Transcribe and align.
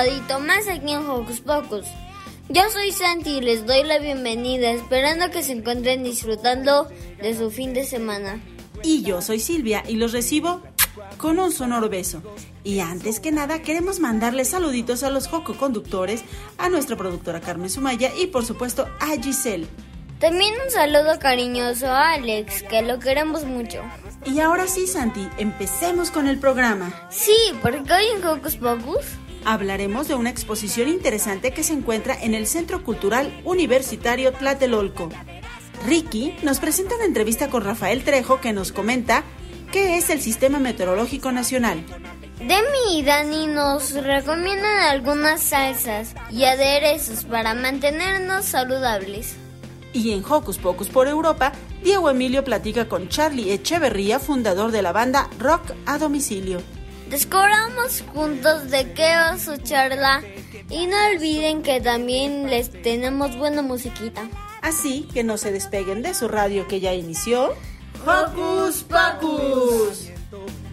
Sabadito 0.00 0.40
más 0.40 0.66
aquí 0.66 0.92
en 0.92 1.06
Hocus 1.06 1.40
Pocus. 1.40 1.84
Yo 2.48 2.62
soy 2.72 2.90
Santi 2.90 3.36
y 3.36 3.40
les 3.42 3.66
doy 3.66 3.82
la 3.82 3.98
bienvenida, 3.98 4.70
esperando 4.70 5.30
que 5.30 5.42
se 5.42 5.52
encuentren 5.52 6.02
disfrutando 6.02 6.88
de 7.20 7.36
su 7.36 7.50
fin 7.50 7.74
de 7.74 7.84
semana. 7.84 8.40
Y 8.82 9.02
yo 9.02 9.20
soy 9.20 9.40
Silvia 9.40 9.84
y 9.86 9.96
los 9.96 10.12
recibo 10.12 10.62
con 11.18 11.38
un 11.38 11.52
sonoro 11.52 11.90
beso. 11.90 12.22
Y 12.64 12.80
antes 12.80 13.20
que 13.20 13.30
nada, 13.30 13.60
queremos 13.60 14.00
mandarles 14.00 14.48
saluditos 14.48 15.02
a 15.02 15.10
los 15.10 15.28
Joco 15.28 15.54
conductores, 15.58 16.24
a 16.56 16.70
nuestra 16.70 16.96
productora 16.96 17.42
Carmen 17.42 17.68
Sumaya 17.68 18.10
y 18.18 18.28
por 18.28 18.46
supuesto 18.46 18.88
a 19.00 19.22
Giselle. 19.22 19.68
También 20.18 20.54
un 20.64 20.70
saludo 20.70 21.18
cariñoso 21.18 21.88
a 21.88 22.12
Alex, 22.12 22.62
que 22.62 22.80
lo 22.80 22.98
queremos 22.98 23.44
mucho. 23.44 23.82
Y 24.24 24.40
ahora 24.40 24.66
sí, 24.66 24.86
Santi, 24.86 25.28
empecemos 25.38 26.10
con 26.10 26.26
el 26.26 26.38
programa. 26.38 27.08
Sí, 27.10 27.36
porque 27.62 27.92
hoy 27.92 28.04
en 28.14 28.26
Hocus 28.26 28.56
Pocus 28.56 29.04
hablaremos 29.44 30.08
de 30.08 30.14
una 30.14 30.30
exposición 30.30 30.88
interesante 30.88 31.52
que 31.52 31.62
se 31.62 31.72
encuentra 31.72 32.16
en 32.20 32.34
el 32.34 32.46
Centro 32.46 32.82
Cultural 32.84 33.40
Universitario 33.44 34.32
Tlatelolco. 34.32 35.08
Ricky 35.86 36.36
nos 36.42 36.58
presenta 36.60 36.96
una 36.96 37.06
entrevista 37.06 37.48
con 37.48 37.64
Rafael 37.64 38.04
Trejo 38.04 38.40
que 38.40 38.52
nos 38.52 38.72
comenta 38.72 39.24
qué 39.72 39.96
es 39.96 40.10
el 40.10 40.20
Sistema 40.20 40.58
Meteorológico 40.58 41.32
Nacional. 41.32 41.84
Demi 42.38 42.98
y 42.98 43.02
Dani 43.02 43.46
nos 43.46 43.92
recomiendan 43.92 44.80
algunas 44.88 45.42
salsas 45.42 46.14
y 46.30 46.44
aderezos 46.44 47.24
para 47.24 47.54
mantenernos 47.54 48.46
saludables. 48.46 49.36
Y 49.92 50.12
en 50.12 50.24
Hocus 50.24 50.58
Pocus 50.58 50.88
por 50.88 51.08
Europa, 51.08 51.52
Diego 51.82 52.10
Emilio 52.10 52.44
platica 52.44 52.88
con 52.88 53.08
Charlie 53.08 53.52
Echeverría, 53.52 54.18
fundador 54.18 54.70
de 54.70 54.82
la 54.82 54.92
banda 54.92 55.28
Rock 55.38 55.72
a 55.84 55.98
Domicilio. 55.98 56.62
Descubramos 57.10 58.04
juntos 58.14 58.70
de 58.70 58.92
qué 58.92 59.16
va 59.16 59.36
su 59.36 59.56
charla 59.56 60.22
y 60.70 60.86
no 60.86 60.96
olviden 61.12 61.62
que 61.62 61.80
también 61.80 62.48
les 62.48 62.70
tenemos 62.70 63.36
buena 63.36 63.62
musiquita. 63.62 64.28
Así 64.62 65.08
que 65.12 65.24
no 65.24 65.36
se 65.36 65.50
despeguen 65.50 66.02
de 66.02 66.14
su 66.14 66.28
radio 66.28 66.68
que 66.68 66.78
ya 66.78 66.94
inició. 66.94 67.54
¡Hocus 68.06 68.84
Pocus! 68.84 70.10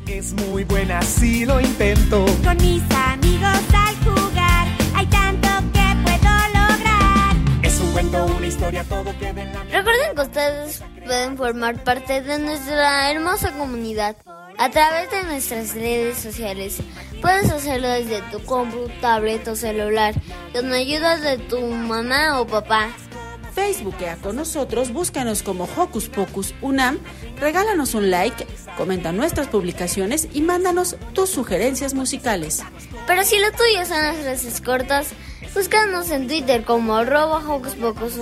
Es 0.06 0.34
muy 0.34 0.64
buena 0.64 1.02
si 1.02 1.44
lo 1.44 1.60
intento. 1.60 2.24
Con 2.44 2.58
mis 2.58 2.84
amigos 2.92 3.60
al 3.74 3.96
jugar, 4.06 4.68
hay 4.94 5.08
tanto 5.08 5.48
que 5.74 5.86
puedo 6.04 6.36
lograr. 6.54 7.36
Es 7.64 7.80
un 7.80 7.92
cuento, 7.94 8.26
una 8.26 8.46
historia, 8.46 8.84
todo 8.84 9.12
queda 9.18 9.42
en 9.42 9.54
la 9.54 9.64
Recuerden 9.64 10.16
que 10.16 10.22
ustedes 10.22 10.84
pueden 11.08 11.38
formar 11.38 11.84
parte 11.84 12.22
de 12.22 12.38
nuestra 12.38 13.10
hermosa 13.10 13.52
comunidad 13.54 14.18
a 14.58 14.70
través 14.70 15.10
de 15.10 15.24
nuestras 15.24 15.74
redes 15.74 16.18
sociales. 16.18 16.80
Puedes 17.22 17.50
hacerlo 17.50 17.88
desde 17.88 18.22
tu 18.24 18.44
compu, 18.44 18.90
tablet 19.00 19.48
o 19.48 19.56
celular, 19.56 20.14
con 20.54 20.72
ayuda 20.74 21.18
de 21.18 21.38
tu 21.38 21.62
mamá 21.62 22.42
o 22.42 22.46
papá. 22.46 22.90
Facebookea 23.56 24.18
con 24.18 24.36
nosotros, 24.36 24.92
búscanos 24.92 25.44
como 25.44 25.68
Hocus 25.78 26.10
Pocus 26.10 26.54
Unam, 26.62 27.00
regálanos 27.40 27.96
un 27.96 28.12
like, 28.12 28.46
comenta 28.76 29.12
nuestras 29.14 29.48
publicaciones 29.48 30.28
y 30.34 30.42
mándanos 30.42 30.98
tus 31.14 31.30
sugerencias 31.30 31.94
musicales. 31.94 32.64
Pero 33.08 33.24
si 33.24 33.40
lo 33.40 33.50
tuyo 33.52 33.86
son 33.86 34.04
las 34.04 34.18
frases 34.18 34.62
cortas, 34.62 35.08
búscanos 35.56 36.12
en 36.12 36.28
Twitter 36.28 36.66
como 36.66 36.96
arroba 36.98 37.38
Hocus 37.48 37.76
Pocus 37.76 38.20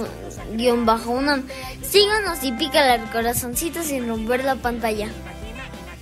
guion 0.53 0.85
bajo 0.85 1.11
Unam. 1.11 1.43
Síganos 1.81 2.43
y 2.43 2.51
pícale 2.51 2.91
al 2.91 3.11
corazoncito 3.11 3.83
sin 3.83 4.07
romper 4.07 4.43
la 4.43 4.55
pantalla. 4.55 5.09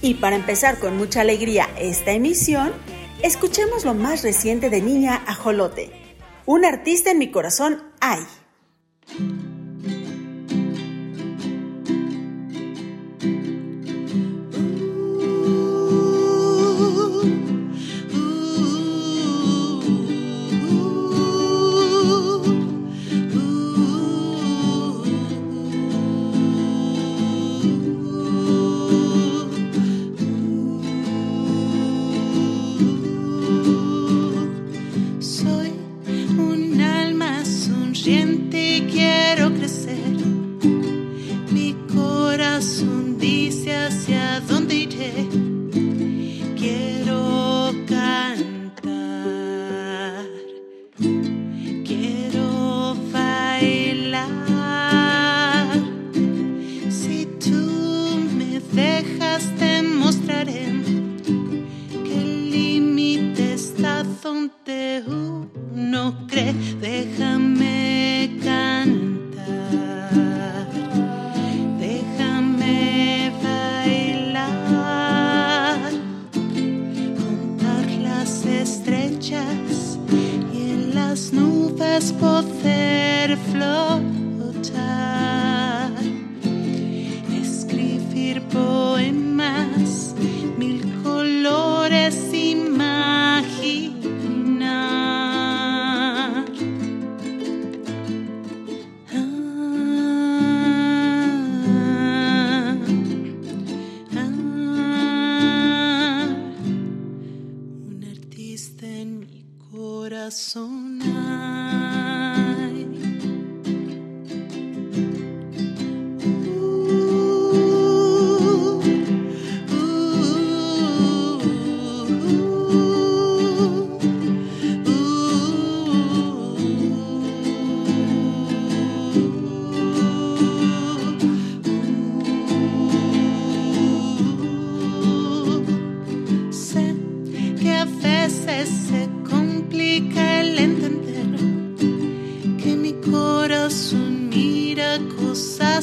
Y 0.01 0.15
para 0.15 0.35
empezar 0.35 0.79
con 0.79 0.97
mucha 0.97 1.21
alegría 1.21 1.69
esta 1.77 2.11
emisión, 2.11 2.73
escuchemos 3.21 3.85
lo 3.85 3.93
más 3.93 4.23
reciente 4.23 4.69
de 4.69 4.81
Niña 4.81 5.23
Ajolote. 5.27 5.91
Un 6.45 6.65
artista 6.65 7.11
en 7.11 7.19
mi 7.19 7.31
corazón 7.31 7.83
hay. 8.01 8.23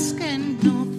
conozcan, 0.01 0.57
no 0.63 0.90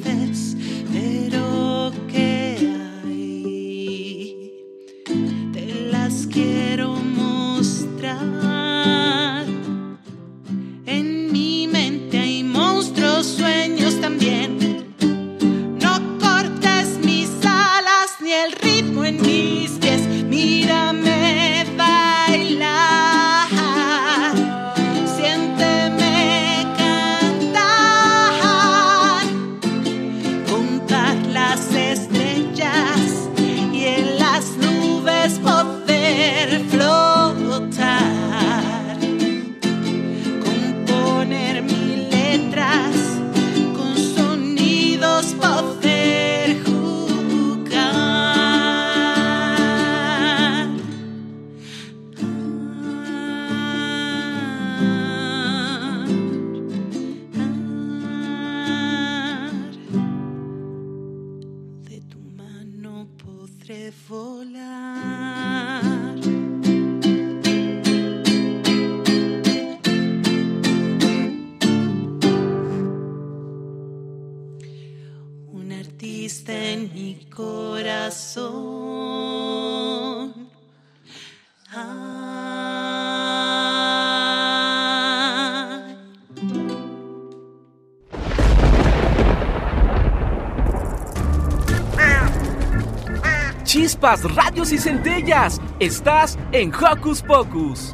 Chispas, 94.01 94.35
radios 94.35 94.71
y 94.71 94.79
centellas. 94.79 95.61
Estás 95.79 96.35
en 96.51 96.73
Hocus 96.73 97.21
Pocus. 97.21 97.91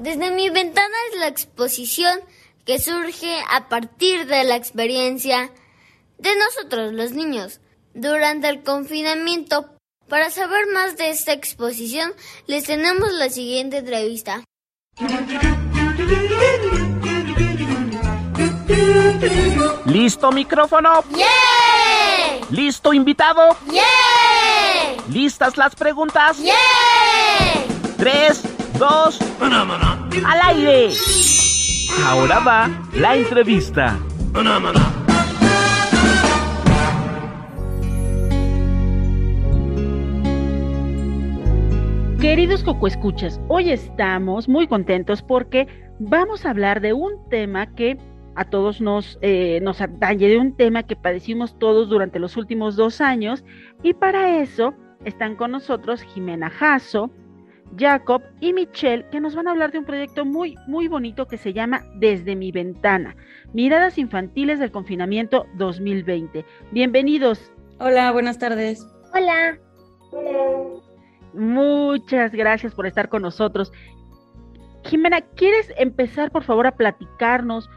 Desde 0.00 0.32
mi 0.32 0.50
ventana 0.50 0.96
es 1.12 1.20
la 1.20 1.28
exposición 1.28 2.18
que 2.64 2.80
surge 2.80 3.40
a 3.48 3.68
partir 3.68 4.26
de 4.26 4.42
la 4.42 4.56
experiencia 4.56 5.52
de 6.18 6.30
nosotros 6.34 6.92
los 6.94 7.12
niños 7.12 7.60
durante 7.94 8.48
el 8.48 8.64
confinamiento. 8.64 9.66
Para 10.08 10.30
saber 10.30 10.66
más 10.74 10.96
de 10.96 11.10
esta 11.10 11.32
exposición 11.32 12.12
les 12.48 12.64
tenemos 12.64 13.12
la 13.12 13.30
siguiente 13.30 13.78
entrevista. 13.78 14.42
¿Listo 19.86 20.32
micrófono? 20.32 21.04
¡Yeah! 21.14 21.61
¿Listo 22.52 22.92
invitado? 22.92 23.56
¡Yeah! 23.70 23.82
¿Listas 25.08 25.56
las 25.56 25.74
preguntas? 25.74 26.38
¡Yeah! 26.38 26.52
Tres, 27.96 28.42
dos, 28.78 29.18
al 29.40 30.40
aire. 30.50 30.92
Ahora 32.04 32.40
va 32.40 32.70
la 32.92 33.16
entrevista. 33.16 33.98
Queridos 42.20 42.62
Escuchas, 42.86 43.40
hoy 43.48 43.70
estamos 43.70 44.46
muy 44.46 44.68
contentos 44.68 45.22
porque 45.22 45.66
vamos 45.98 46.44
a 46.44 46.50
hablar 46.50 46.82
de 46.82 46.92
un 46.92 47.12
tema 47.30 47.74
que 47.74 47.96
a 48.34 48.44
todos 48.44 48.80
nos, 48.80 49.18
eh, 49.22 49.60
nos 49.62 49.80
atañe, 49.80 50.28
de 50.28 50.38
un 50.38 50.56
tema 50.56 50.82
que 50.82 50.96
padecimos 50.96 51.58
todos 51.58 51.88
durante 51.88 52.18
los 52.18 52.36
últimos 52.36 52.76
dos 52.76 53.00
años 53.00 53.44
y 53.82 53.94
para 53.94 54.40
eso 54.40 54.74
están 55.04 55.36
con 55.36 55.50
nosotros 55.50 56.02
Jimena 56.02 56.50
Jasso, 56.50 57.10
Jacob 57.76 58.22
y 58.40 58.52
Michelle 58.52 59.06
que 59.10 59.20
nos 59.20 59.34
van 59.34 59.48
a 59.48 59.52
hablar 59.52 59.72
de 59.72 59.78
un 59.78 59.84
proyecto 59.84 60.24
muy, 60.24 60.56
muy 60.66 60.88
bonito 60.88 61.26
que 61.26 61.38
se 61.38 61.52
llama 61.52 61.84
Desde 61.96 62.36
mi 62.36 62.52
ventana, 62.52 63.16
Miradas 63.52 63.98
Infantiles 63.98 64.58
del 64.58 64.70
Confinamiento 64.70 65.46
2020. 65.54 66.44
Bienvenidos. 66.70 67.52
Hola, 67.78 68.12
buenas 68.12 68.38
tardes. 68.38 68.86
Hola. 69.14 69.58
Muchas 71.34 72.32
gracias 72.32 72.74
por 72.74 72.86
estar 72.86 73.08
con 73.08 73.22
nosotros. 73.22 73.72
Jimena, 74.84 75.20
¿quieres 75.20 75.72
empezar 75.76 76.30
por 76.30 76.42
favor 76.44 76.66
a 76.66 76.76
platicarnos 76.76 77.70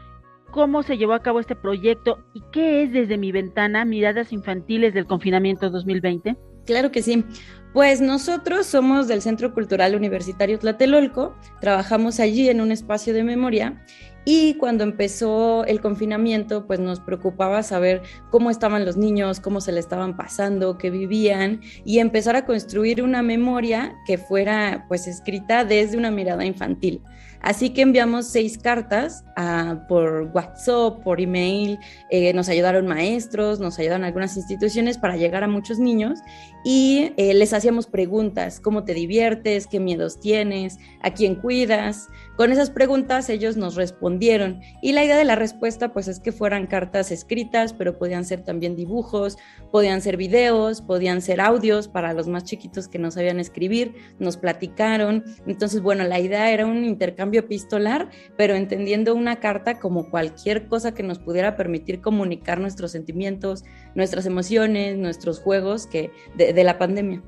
cómo 0.56 0.82
se 0.82 0.96
llevó 0.96 1.12
a 1.12 1.22
cabo 1.22 1.38
este 1.38 1.54
proyecto 1.54 2.18
y 2.32 2.42
qué 2.50 2.82
es 2.82 2.90
desde 2.90 3.18
mi 3.18 3.30
ventana 3.30 3.84
Miradas 3.84 4.32
Infantiles 4.32 4.94
del 4.94 5.04
Confinamiento 5.04 5.68
2020? 5.68 6.34
Claro 6.64 6.90
que 6.90 7.02
sí. 7.02 7.26
Pues 7.74 8.00
nosotros 8.00 8.64
somos 8.64 9.06
del 9.06 9.20
Centro 9.20 9.52
Cultural 9.52 9.94
Universitario 9.94 10.58
Tlatelolco, 10.58 11.36
trabajamos 11.60 12.20
allí 12.20 12.48
en 12.48 12.62
un 12.62 12.72
espacio 12.72 13.12
de 13.12 13.22
memoria 13.22 13.84
y 14.24 14.54
cuando 14.54 14.82
empezó 14.82 15.66
el 15.66 15.82
confinamiento, 15.82 16.66
pues 16.66 16.80
nos 16.80 17.00
preocupaba 17.00 17.62
saber 17.62 18.00
cómo 18.30 18.48
estaban 18.48 18.86
los 18.86 18.96
niños, 18.96 19.40
cómo 19.40 19.60
se 19.60 19.72
le 19.72 19.80
estaban 19.80 20.16
pasando, 20.16 20.78
qué 20.78 20.88
vivían 20.88 21.60
y 21.84 21.98
empezar 21.98 22.34
a 22.34 22.46
construir 22.46 23.02
una 23.02 23.20
memoria 23.20 23.94
que 24.06 24.16
fuera 24.16 24.86
pues 24.88 25.06
escrita 25.06 25.66
desde 25.66 25.98
una 25.98 26.10
mirada 26.10 26.46
infantil. 26.46 27.02
Así 27.40 27.70
que 27.70 27.82
enviamos 27.82 28.26
seis 28.26 28.58
cartas 28.58 29.24
uh, 29.36 29.86
por 29.88 30.30
WhatsApp, 30.34 31.02
por 31.02 31.20
email, 31.20 31.78
eh, 32.10 32.32
nos 32.32 32.48
ayudaron 32.48 32.86
maestros, 32.86 33.60
nos 33.60 33.78
ayudaron 33.78 34.04
algunas 34.04 34.36
instituciones 34.36 34.98
para 34.98 35.16
llegar 35.16 35.44
a 35.44 35.48
muchos 35.48 35.78
niños 35.78 36.20
y 36.64 37.12
eh, 37.16 37.34
les 37.34 37.52
hacíamos 37.52 37.86
preguntas, 37.86 38.58
¿cómo 38.60 38.84
te 38.84 38.94
diviertes? 38.94 39.66
¿Qué 39.66 39.78
miedos 39.78 40.18
tienes? 40.18 40.78
¿A 41.02 41.12
quién 41.12 41.36
cuidas? 41.36 42.08
Con 42.36 42.52
esas 42.52 42.70
preguntas 42.70 43.28
ellos 43.30 43.56
nos 43.56 43.76
respondieron 43.76 44.60
y 44.82 44.92
la 44.92 45.04
idea 45.04 45.16
de 45.16 45.24
la 45.24 45.36
respuesta 45.36 45.92
pues 45.92 46.08
es 46.08 46.20
que 46.20 46.32
fueran 46.32 46.66
cartas 46.66 47.10
escritas, 47.12 47.72
pero 47.72 47.98
podían 47.98 48.24
ser 48.24 48.42
también 48.42 48.76
dibujos, 48.76 49.38
podían 49.70 50.00
ser 50.00 50.16
videos, 50.16 50.82
podían 50.82 51.22
ser 51.22 51.40
audios 51.40 51.88
para 51.88 52.12
los 52.12 52.28
más 52.28 52.44
chiquitos 52.44 52.88
que 52.88 52.98
no 52.98 53.10
sabían 53.10 53.40
escribir, 53.40 53.94
nos 54.18 54.36
platicaron. 54.36 55.24
Entonces, 55.46 55.80
bueno, 55.80 56.04
la 56.04 56.18
idea 56.20 56.50
era 56.50 56.66
un 56.66 56.84
intercambio 56.84 57.25
epistolar, 57.34 58.10
pero 58.36 58.54
entendiendo 58.54 59.14
una 59.14 59.36
carta 59.36 59.78
como 59.78 60.10
cualquier 60.10 60.68
cosa 60.68 60.94
que 60.94 61.02
nos 61.02 61.18
pudiera 61.18 61.56
permitir 61.56 62.00
comunicar 62.00 62.60
nuestros 62.60 62.92
sentimientos, 62.92 63.64
nuestras 63.94 64.26
emociones, 64.26 64.96
nuestros 64.96 65.40
juegos 65.40 65.86
que 65.86 66.10
de 66.36 66.64
la 66.64 66.78
pandemia. 66.78 67.22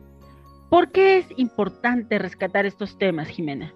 ¿Por 0.71 0.93
qué 0.93 1.19
es 1.19 1.27
importante 1.37 2.19
rescatar 2.19 2.67
estos 2.67 2.99
temas, 2.99 3.29
Jimena? 3.29 3.75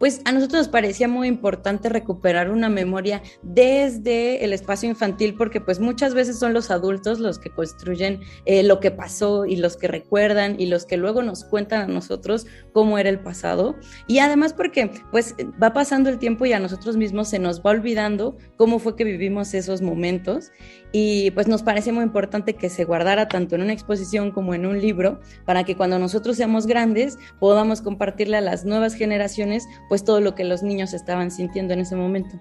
Pues 0.00 0.22
a 0.24 0.32
nosotros 0.32 0.62
nos 0.62 0.68
parecía 0.68 1.08
muy 1.08 1.28
importante 1.28 1.90
recuperar 1.90 2.50
una 2.50 2.70
memoria 2.70 3.22
desde 3.42 4.42
el 4.42 4.54
espacio 4.54 4.88
infantil, 4.88 5.34
porque 5.34 5.60
pues 5.60 5.78
muchas 5.78 6.14
veces 6.14 6.38
son 6.38 6.54
los 6.54 6.70
adultos 6.70 7.20
los 7.20 7.38
que 7.38 7.50
construyen 7.50 8.22
eh, 8.46 8.62
lo 8.62 8.80
que 8.80 8.90
pasó 8.90 9.44
y 9.44 9.56
los 9.56 9.76
que 9.76 9.88
recuerdan 9.88 10.58
y 10.58 10.66
los 10.66 10.86
que 10.86 10.96
luego 10.96 11.22
nos 11.22 11.44
cuentan 11.44 11.82
a 11.82 11.86
nosotros 11.86 12.46
cómo 12.72 12.96
era 12.96 13.10
el 13.10 13.20
pasado. 13.20 13.76
Y 14.06 14.20
además 14.20 14.54
porque 14.54 14.90
pues 15.10 15.34
va 15.62 15.74
pasando 15.74 16.08
el 16.08 16.18
tiempo 16.18 16.46
y 16.46 16.54
a 16.54 16.60
nosotros 16.60 16.96
mismos 16.96 17.28
se 17.28 17.38
nos 17.38 17.60
va 17.60 17.72
olvidando 17.72 18.38
cómo 18.56 18.78
fue 18.78 18.96
que 18.96 19.04
vivimos 19.04 19.52
esos 19.52 19.82
momentos 19.82 20.50
y 20.92 21.30
pues 21.32 21.46
nos 21.46 21.62
parece 21.62 21.92
muy 21.92 22.02
importante 22.02 22.54
que 22.54 22.68
se 22.68 22.84
guardara 22.84 23.28
tanto 23.28 23.54
en 23.54 23.62
una 23.62 23.72
exposición 23.72 24.32
como 24.32 24.54
en 24.54 24.66
un 24.66 24.80
libro 24.80 25.20
para 25.44 25.64
que 25.64 25.76
cuando 25.76 25.98
nosotros 25.98 26.36
seamos 26.36 26.66
grandes 26.66 27.18
podamos 27.38 27.80
compartirle 27.80 28.36
a 28.36 28.40
las 28.40 28.64
nuevas 28.64 28.94
generaciones 28.94 29.66
pues 29.88 30.04
todo 30.04 30.20
lo 30.20 30.34
que 30.34 30.44
los 30.44 30.62
niños 30.62 30.92
estaban 30.92 31.30
sintiendo 31.30 31.74
en 31.74 31.80
ese 31.80 31.96
momento. 31.96 32.40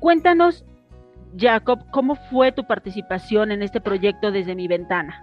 Cuéntanos, 0.00 0.64
Jacob, 1.36 1.80
¿cómo 1.92 2.14
fue 2.30 2.52
tu 2.52 2.66
participación 2.66 3.50
en 3.50 3.62
este 3.62 3.80
proyecto 3.80 4.30
desde 4.30 4.54
mi 4.54 4.68
ventana? 4.68 5.22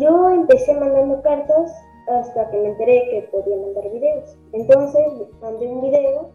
Yo 0.00 0.30
empecé 0.30 0.74
mandando 0.74 1.20
cartas 1.22 1.72
hasta 2.08 2.50
que 2.50 2.56
me 2.56 2.68
enteré 2.68 3.08
que 3.10 3.28
podía 3.30 3.56
mandar 3.56 3.84
videos. 3.92 4.36
Entonces 4.52 5.02
mandé 5.40 5.66
un 5.66 5.82
video 5.82 6.32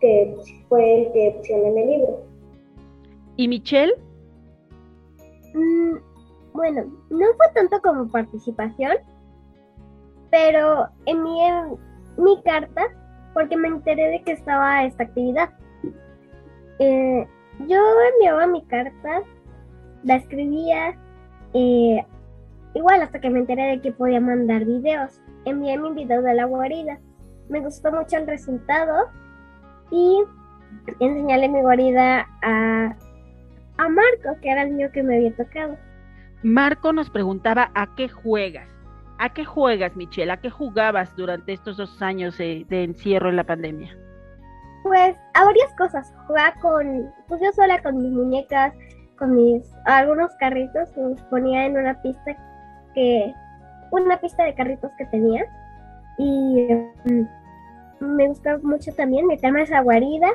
que 0.00 0.36
fue 0.68 1.02
el 1.02 1.12
que 1.12 1.34
pusieron 1.38 1.66
en 1.66 1.78
el 1.78 1.90
libro. 1.90 2.33
¿Y 3.36 3.48
Michelle? 3.48 3.94
Mm, 5.54 5.96
bueno, 6.52 6.84
no 7.10 7.26
fue 7.36 7.46
tanto 7.54 7.80
como 7.82 8.08
participación, 8.08 8.96
pero 10.30 10.88
envié 11.06 11.52
mi 12.16 12.42
carta 12.42 12.82
porque 13.34 13.56
me 13.56 13.68
enteré 13.68 14.08
de 14.10 14.22
que 14.22 14.32
estaba 14.32 14.84
esta 14.84 15.04
actividad. 15.04 15.50
Eh, 16.78 17.26
yo 17.66 17.78
enviaba 18.14 18.46
mi 18.46 18.64
carta, 18.66 19.22
la 20.04 20.16
escribía, 20.16 20.96
eh, 21.54 22.04
igual 22.74 23.02
hasta 23.02 23.20
que 23.20 23.30
me 23.30 23.40
enteré 23.40 23.64
de 23.64 23.80
que 23.80 23.92
podía 23.92 24.20
mandar 24.20 24.64
videos. 24.64 25.20
Envié 25.44 25.78
mi 25.78 25.92
video 25.92 26.22
de 26.22 26.34
la 26.34 26.44
guarida. 26.44 26.98
Me 27.48 27.60
gustó 27.60 27.92
mucho 27.92 28.16
el 28.16 28.26
resultado 28.26 29.08
y 29.90 30.22
enseñarle 31.00 31.48
mi 31.48 31.60
guarida 31.60 32.26
a, 32.42 32.96
a 33.78 33.88
Marco, 33.88 34.40
que 34.40 34.50
era 34.50 34.62
el 34.62 34.72
mío 34.72 34.90
que 34.92 35.02
me 35.02 35.16
había 35.16 35.34
tocado. 35.34 35.76
Marco 36.42 36.92
nos 36.92 37.10
preguntaba 37.10 37.70
a 37.74 37.94
qué 37.96 38.08
juegas. 38.08 38.68
¿A 39.18 39.32
qué 39.32 39.44
juegas, 39.44 39.96
Michelle? 39.96 40.32
¿A 40.32 40.36
qué 40.36 40.50
jugabas 40.50 41.14
durante 41.16 41.52
estos 41.52 41.76
dos 41.76 42.02
años 42.02 42.36
de, 42.38 42.66
de 42.68 42.84
encierro 42.84 43.30
en 43.30 43.36
la 43.36 43.44
pandemia? 43.44 43.96
Pues 44.82 45.16
a 45.34 45.44
varias 45.44 45.72
cosas. 45.78 46.12
Jugaba 46.26 46.52
con, 46.60 47.10
pues 47.28 47.40
yo 47.40 47.52
sola 47.52 47.80
con 47.82 48.02
mis 48.02 48.12
muñecas, 48.12 48.74
con 49.18 49.34
mis 49.34 49.62
algunos 49.86 50.34
carritos 50.40 50.90
que 50.92 51.00
los 51.00 51.20
ponía 51.22 51.64
en 51.66 51.78
una 51.78 52.00
pista 52.02 52.36
que, 52.94 53.32
una 53.92 54.20
pista 54.20 54.44
de 54.44 54.54
carritos 54.54 54.90
que 54.98 55.06
tenía. 55.06 55.44
Y 56.18 56.66
um, 57.06 57.26
me 58.00 58.28
gustaba 58.28 58.58
mucho 58.62 58.92
también 58.92 59.26
meterme 59.26 59.60
a 59.60 59.64
esa 59.64 59.80
guarida, 59.80 60.28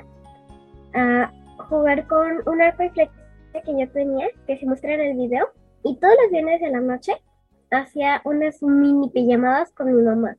a 0.95 1.31
jugar 1.69 2.07
con 2.07 2.41
un 2.45 2.61
arco 2.61 2.83
y 2.83 2.89
flecha 2.89 3.11
que 3.51 3.79
yo 3.79 3.89
tenía, 3.91 4.27
que 4.47 4.57
se 4.57 4.65
muestra 4.65 4.93
en 4.93 5.01
el 5.01 5.17
video, 5.17 5.47
Y 5.83 5.97
todos 5.97 6.13
los 6.21 6.31
viernes 6.31 6.59
de 6.61 6.71
la 6.71 6.81
noche 6.81 7.13
hacía 7.71 8.21
unas 8.25 8.61
mini 8.61 9.09
pijamadas 9.09 9.71
con 9.73 9.95
mi 9.95 10.01
mamá. 10.01 10.35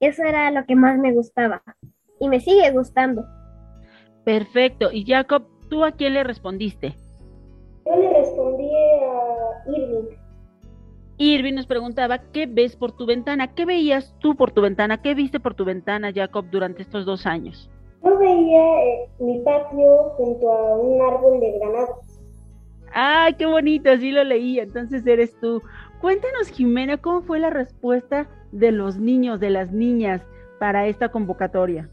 Eso 0.00 0.22
era 0.22 0.50
lo 0.50 0.64
que 0.64 0.76
más 0.76 0.98
me 0.98 1.12
gustaba 1.12 1.62
y 2.18 2.28
me 2.28 2.40
sigue 2.40 2.70
gustando. 2.70 3.24
Perfecto. 4.24 4.90
Y 4.92 5.04
Jacob, 5.04 5.44
¿tú 5.68 5.84
a 5.84 5.92
quién 5.92 6.14
le 6.14 6.24
respondiste? 6.24 6.94
Yo 7.86 7.96
le 7.96 8.12
respondí 8.12 8.70
a 8.74 9.70
Irving. 9.70 10.16
Irving 11.18 11.54
nos 11.54 11.66
preguntaba, 11.66 12.18
¿qué 12.18 12.46
ves 12.46 12.74
por 12.74 12.92
tu 12.92 13.06
ventana? 13.06 13.54
¿Qué 13.54 13.64
veías 13.64 14.14
tú 14.18 14.34
por 14.34 14.50
tu 14.50 14.62
ventana? 14.62 15.00
¿Qué 15.00 15.14
viste 15.14 15.38
por 15.38 15.54
tu 15.54 15.64
ventana, 15.64 16.12
Jacob, 16.12 16.46
durante 16.50 16.82
estos 16.82 17.04
dos 17.04 17.26
años? 17.26 17.70
Yo 18.02 18.18
veía 18.18 18.84
eh, 18.84 19.08
mi 19.20 19.38
patio 19.40 20.10
junto 20.16 20.50
a 20.50 20.76
un 20.76 21.00
árbol 21.00 21.40
de 21.40 21.52
granados. 21.52 22.13
¡Ay, 22.96 23.34
qué 23.34 23.44
bonito! 23.44 23.90
Así 23.90 24.12
lo 24.12 24.22
leí, 24.22 24.60
entonces 24.60 25.04
eres 25.04 25.36
tú. 25.40 25.60
Cuéntanos, 26.00 26.48
Jimena, 26.48 26.96
¿cómo 26.96 27.22
fue 27.22 27.40
la 27.40 27.50
respuesta 27.50 28.28
de 28.52 28.70
los 28.70 28.98
niños, 28.98 29.40
de 29.40 29.50
las 29.50 29.72
niñas 29.72 30.22
para 30.60 30.86
esta 30.86 31.08
convocatoria? 31.10 31.90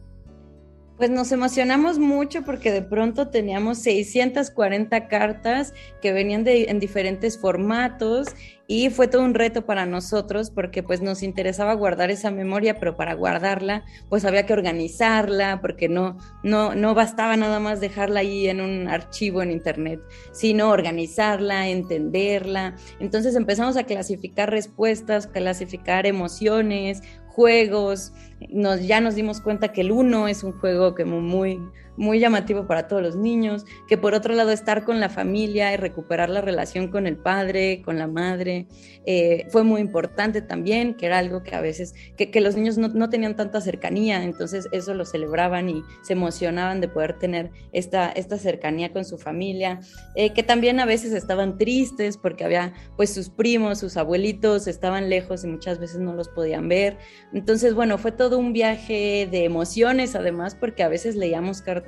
Pues 1.01 1.09
nos 1.09 1.31
emocionamos 1.31 1.97
mucho 1.97 2.43
porque 2.43 2.71
de 2.71 2.83
pronto 2.83 3.29
teníamos 3.29 3.79
640 3.79 5.07
cartas 5.07 5.73
que 5.99 6.13
venían 6.13 6.43
de, 6.43 6.65
en 6.65 6.79
diferentes 6.79 7.39
formatos 7.39 8.27
y 8.67 8.91
fue 8.91 9.07
todo 9.07 9.23
un 9.23 9.33
reto 9.33 9.65
para 9.65 9.87
nosotros 9.87 10.51
porque 10.51 10.83
pues 10.83 11.01
nos 11.01 11.23
interesaba 11.23 11.73
guardar 11.73 12.11
esa 12.11 12.29
memoria, 12.29 12.77
pero 12.77 12.97
para 12.97 13.15
guardarla 13.15 13.83
pues 14.09 14.25
había 14.25 14.45
que 14.45 14.53
organizarla 14.53 15.59
porque 15.59 15.89
no, 15.89 16.19
no, 16.43 16.75
no 16.75 16.93
bastaba 16.93 17.35
nada 17.35 17.59
más 17.59 17.81
dejarla 17.81 18.19
ahí 18.19 18.47
en 18.47 18.61
un 18.61 18.87
archivo 18.87 19.41
en 19.41 19.49
internet, 19.49 20.01
sino 20.33 20.69
organizarla, 20.69 21.67
entenderla. 21.67 22.75
Entonces 22.99 23.35
empezamos 23.35 23.75
a 23.75 23.85
clasificar 23.85 24.51
respuestas, 24.51 25.25
clasificar 25.25 26.05
emociones, 26.05 27.01
juegos, 27.31 28.13
nos, 28.49 28.85
ya 28.85 29.01
nos 29.01 29.15
dimos 29.15 29.41
cuenta 29.41 29.71
que 29.71 29.81
el 29.81 29.91
uno 29.91 30.27
es 30.27 30.43
un 30.43 30.53
juego 30.53 30.95
que 30.95 31.05
muy, 31.05 31.61
muy 31.97 32.19
llamativo 32.19 32.67
para 32.67 32.87
todos 32.87 33.01
los 33.01 33.15
niños, 33.15 33.65
que 33.87 33.97
por 33.97 34.13
otro 34.13 34.33
lado 34.33 34.51
estar 34.51 34.83
con 34.83 34.99
la 34.99 35.09
familia 35.09 35.73
y 35.73 35.77
recuperar 35.77 36.29
la 36.29 36.41
relación 36.41 36.87
con 36.89 37.07
el 37.07 37.17
padre, 37.17 37.81
con 37.83 37.97
la 37.97 38.07
madre, 38.07 38.67
eh, 39.05 39.47
fue 39.49 39.63
muy 39.63 39.81
importante 39.81 40.41
también, 40.41 40.93
que 40.93 41.07
era 41.07 41.17
algo 41.17 41.43
que 41.43 41.55
a 41.55 41.61
veces, 41.61 41.93
que, 42.17 42.29
que 42.29 42.41
los 42.41 42.55
niños 42.55 42.77
no, 42.77 42.87
no, 42.89 43.09
tenían 43.09 43.35
tanta 43.35 43.59
cercanía, 43.61 44.23
entonces 44.23 44.67
eso 44.71 44.93
lo 44.93 45.05
celebraban 45.05 45.69
y 45.69 45.83
se 46.03 46.13
emocionaban 46.13 46.81
de 46.81 46.87
poder 46.87 47.17
tener 47.17 47.51
esta, 47.71 48.11
esta 48.11 48.37
cercanía 48.37 48.93
con 48.93 49.05
su 49.05 49.17
familia, 49.17 49.79
eh, 50.15 50.33
que 50.33 50.43
también 50.43 50.79
a 50.79 50.85
veces 50.85 51.13
estaban 51.13 51.57
tristes 51.57 52.17
porque 52.17 52.43
había 52.43 52.73
pues 52.95 53.13
sus 53.13 53.29
primos, 53.29 53.79
sus 53.79 53.97
abuelitos 53.97 54.67
estaban 54.67 55.09
lejos 55.09 55.43
y 55.43 55.47
muchas 55.47 55.79
veces 55.79 55.99
no 55.99 56.13
los 56.13 56.29
podían 56.29 56.69
ver, 56.69 56.97
entonces 57.33 57.73
bueno, 57.73 57.97
fue 57.97 58.11
todo 58.11 58.37
un 58.37 58.53
viaje 58.53 59.27
de 59.29 59.45
emociones 59.45 60.15
además 60.15 60.55
porque 60.55 60.83
a 60.83 60.87
veces 60.89 61.15
leíamos 61.15 61.61
cartas, 61.61 61.80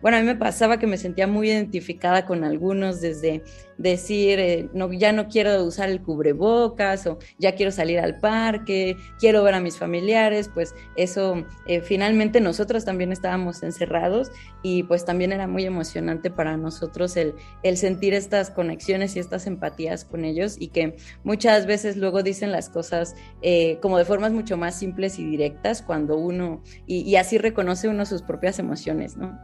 bueno, 0.00 0.16
a 0.16 0.20
mí 0.20 0.26
me 0.26 0.36
pasaba 0.36 0.78
que 0.78 0.86
me 0.86 0.98
sentía 0.98 1.26
muy 1.26 1.48
identificada 1.48 2.26
con 2.26 2.44
algunos 2.44 3.00
desde 3.00 3.42
decir, 3.78 4.38
eh, 4.38 4.68
ya 4.92 5.12
no 5.12 5.28
quiero 5.28 5.62
usar 5.64 5.88
el 5.88 6.02
cubrebocas 6.02 7.06
o 7.06 7.18
ya 7.38 7.54
quiero 7.54 7.70
salir 7.70 7.98
al 7.98 8.20
parque, 8.20 8.96
quiero 9.18 9.42
ver 9.42 9.54
a 9.54 9.60
mis 9.60 9.78
familiares, 9.78 10.50
pues 10.52 10.74
eso 10.96 11.44
eh, 11.66 11.80
finalmente 11.80 12.40
nosotros 12.40 12.84
también 12.84 13.12
estábamos 13.12 13.62
encerrados 13.62 14.30
y 14.62 14.82
pues 14.84 15.04
también 15.04 15.32
era 15.32 15.46
muy 15.46 15.64
emocionante 15.64 16.30
para 16.30 16.56
nosotros 16.56 17.16
el, 17.16 17.34
el 17.62 17.76
sentir 17.76 18.14
estas 18.14 18.50
conexiones 18.50 19.16
y 19.16 19.18
estas 19.18 19.46
empatías 19.46 20.04
con 20.04 20.24
ellos 20.24 20.56
y 20.58 20.68
que 20.68 20.96
muchas 21.24 21.66
veces 21.66 21.96
luego 21.96 22.22
dicen 22.22 22.52
las 22.52 22.68
cosas 22.68 23.14
eh, 23.42 23.78
como 23.82 23.98
de 23.98 24.04
formas 24.04 24.32
mucho 24.32 24.56
más 24.56 24.78
simples 24.78 25.18
y 25.18 25.24
directas 25.24 25.82
cuando 25.82 26.16
uno, 26.16 26.62
y, 26.86 27.00
y 27.02 27.16
así 27.16 27.38
reconoce 27.38 27.88
uno 27.88 28.06
sus 28.06 28.22
propias 28.22 28.58
emociones, 28.58 29.16
¿no? 29.16 29.38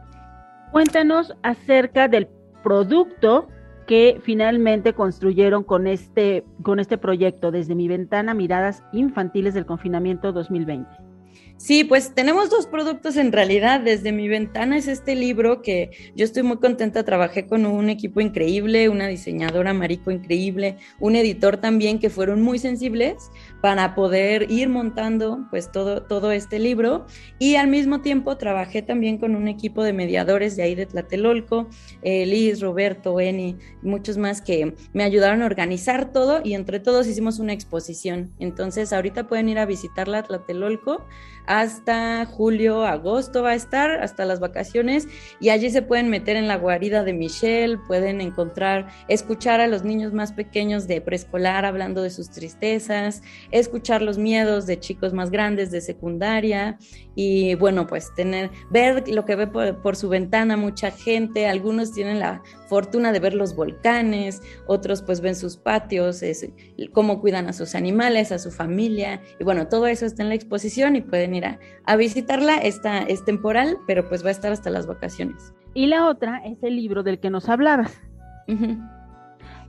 Cuéntanos 0.71 1.35
acerca 1.43 2.07
del 2.07 2.27
producto 2.63 3.47
que 3.85 4.19
finalmente 4.23 4.93
construyeron 4.93 5.63
con 5.63 5.87
este, 5.87 6.43
con 6.61 6.79
este 6.79 6.97
proyecto, 6.97 7.51
desde 7.51 7.75
mi 7.75 7.87
ventana, 7.87 8.33
miradas 8.33 8.83
infantiles 8.93 9.53
del 9.53 9.65
confinamiento 9.65 10.31
2020. 10.31 11.13
Sí, 11.57 11.85
pues 11.85 12.13
tenemos 12.13 12.49
dos 12.49 12.67
productos 12.67 13.15
en 13.15 13.31
realidad. 13.31 13.79
Desde 13.79 14.11
mi 14.11 14.27
ventana 14.27 14.75
es 14.75 14.87
este 14.89 15.15
libro 15.15 15.61
que 15.61 15.91
yo 16.15 16.25
estoy 16.25 16.43
muy 16.43 16.57
contenta. 16.57 17.05
Trabajé 17.05 17.47
con 17.47 17.65
un 17.65 17.89
equipo 17.89 18.19
increíble, 18.19 18.89
una 18.89 19.07
diseñadora 19.07 19.73
marico 19.73 20.11
increíble, 20.11 20.75
un 20.99 21.15
editor 21.15 21.57
también 21.57 21.99
que 21.99 22.09
fueron 22.09 22.41
muy 22.41 22.59
sensibles 22.59 23.31
para 23.63 23.95
poder 23.95 24.51
ir 24.51 24.67
montando 24.67 25.47
pues 25.49 25.71
todo, 25.71 26.03
todo 26.03 26.33
este 26.33 26.59
libro. 26.59 27.05
Y 27.39 27.55
al 27.55 27.69
mismo 27.69 28.01
tiempo 28.01 28.35
trabajé 28.35 28.81
también 28.81 29.17
con 29.17 29.37
un 29.37 29.47
equipo 29.47 29.85
de 29.85 29.93
mediadores 29.93 30.57
de 30.57 30.63
ahí 30.63 30.75
de 30.75 30.85
Tlatelolco, 30.85 31.69
eh, 32.01 32.25
Liz, 32.25 32.59
Roberto, 32.59 33.21
Eni, 33.21 33.55
muchos 33.81 34.17
más 34.17 34.41
que 34.41 34.75
me 34.91 35.05
ayudaron 35.05 35.41
a 35.43 35.45
organizar 35.45 36.11
todo 36.11 36.41
y 36.43 36.55
entre 36.55 36.81
todos 36.81 37.07
hicimos 37.07 37.39
una 37.39 37.53
exposición. 37.53 38.33
Entonces 38.37 38.91
ahorita 38.91 39.29
pueden 39.29 39.47
ir 39.47 39.59
a 39.59 39.65
visitarla 39.65 40.17
a 40.17 40.23
Tlatelolco 40.23 41.05
hasta 41.45 42.25
julio, 42.25 42.85
agosto 42.85 43.43
va 43.43 43.51
a 43.51 43.55
estar, 43.55 44.01
hasta 44.01 44.25
las 44.25 44.39
vacaciones, 44.39 45.07
y 45.39 45.49
allí 45.49 45.69
se 45.69 45.81
pueden 45.81 46.09
meter 46.09 46.37
en 46.37 46.47
la 46.47 46.57
guarida 46.57 47.03
de 47.03 47.13
Michelle, 47.13 47.77
pueden 47.87 48.21
encontrar, 48.21 48.87
escuchar 49.07 49.59
a 49.59 49.67
los 49.67 49.83
niños 49.83 50.13
más 50.13 50.31
pequeños 50.31 50.87
de 50.87 51.01
preescolar 51.01 51.65
hablando 51.65 52.01
de 52.01 52.09
sus 52.09 52.29
tristezas, 52.29 53.21
escuchar 53.51 54.01
los 54.01 54.17
miedos 54.17 54.65
de 54.65 54.79
chicos 54.79 55.13
más 55.13 55.31
grandes 55.31 55.71
de 55.71 55.81
secundaria, 55.81 56.77
y 57.15 57.55
bueno, 57.55 57.85
pues 57.87 58.13
tener, 58.15 58.49
ver 58.71 59.07
lo 59.07 59.25
que 59.25 59.35
ve 59.35 59.47
por, 59.47 59.95
su 59.95 60.09
ventana 60.09 60.57
mucha 60.57 60.91
gente, 60.91 61.47
algunos 61.47 61.93
tienen 61.93 62.19
la 62.19 62.41
fortuna 62.67 63.11
de 63.11 63.19
ver 63.19 63.35
los 63.35 63.55
volcanes, 63.55 64.41
otros 64.65 65.01
pues 65.03 65.21
ven 65.21 65.35
sus 65.35 65.57
patios, 65.57 66.23
es, 66.23 66.47
cómo 66.91 67.21
cuidan 67.21 67.47
a 67.47 67.53
sus 67.53 67.75
animales, 67.75 68.31
a 68.31 68.39
su 68.39 68.51
familia, 68.51 69.21
y 69.39 69.43
bueno, 69.43 69.67
todo 69.67 69.87
eso 69.87 70.05
está 70.05 70.23
en 70.23 70.29
la 70.29 70.35
exposición 70.35 70.95
y 70.95 71.01
pueden 71.01 71.32
ir 71.35 71.45
a, 71.45 71.95
visitarla, 71.95 72.57
esta 72.57 72.99
es 73.03 73.23
temporal, 73.25 73.77
pero 73.87 74.07
pues 74.07 74.23
va 74.23 74.29
a 74.29 74.31
estar 74.31 74.51
hasta 74.51 74.69
las 74.69 74.87
vacaciones. 74.87 75.53
Y 75.73 75.87
la 75.87 76.07
otra 76.07 76.41
es 76.45 76.61
el 76.63 76.75
libro 76.75 77.03
del 77.03 77.19
que 77.19 77.29
nos 77.29 77.49
hablabas. 77.49 77.99
Uh 78.47 78.53
-huh. 78.53 78.89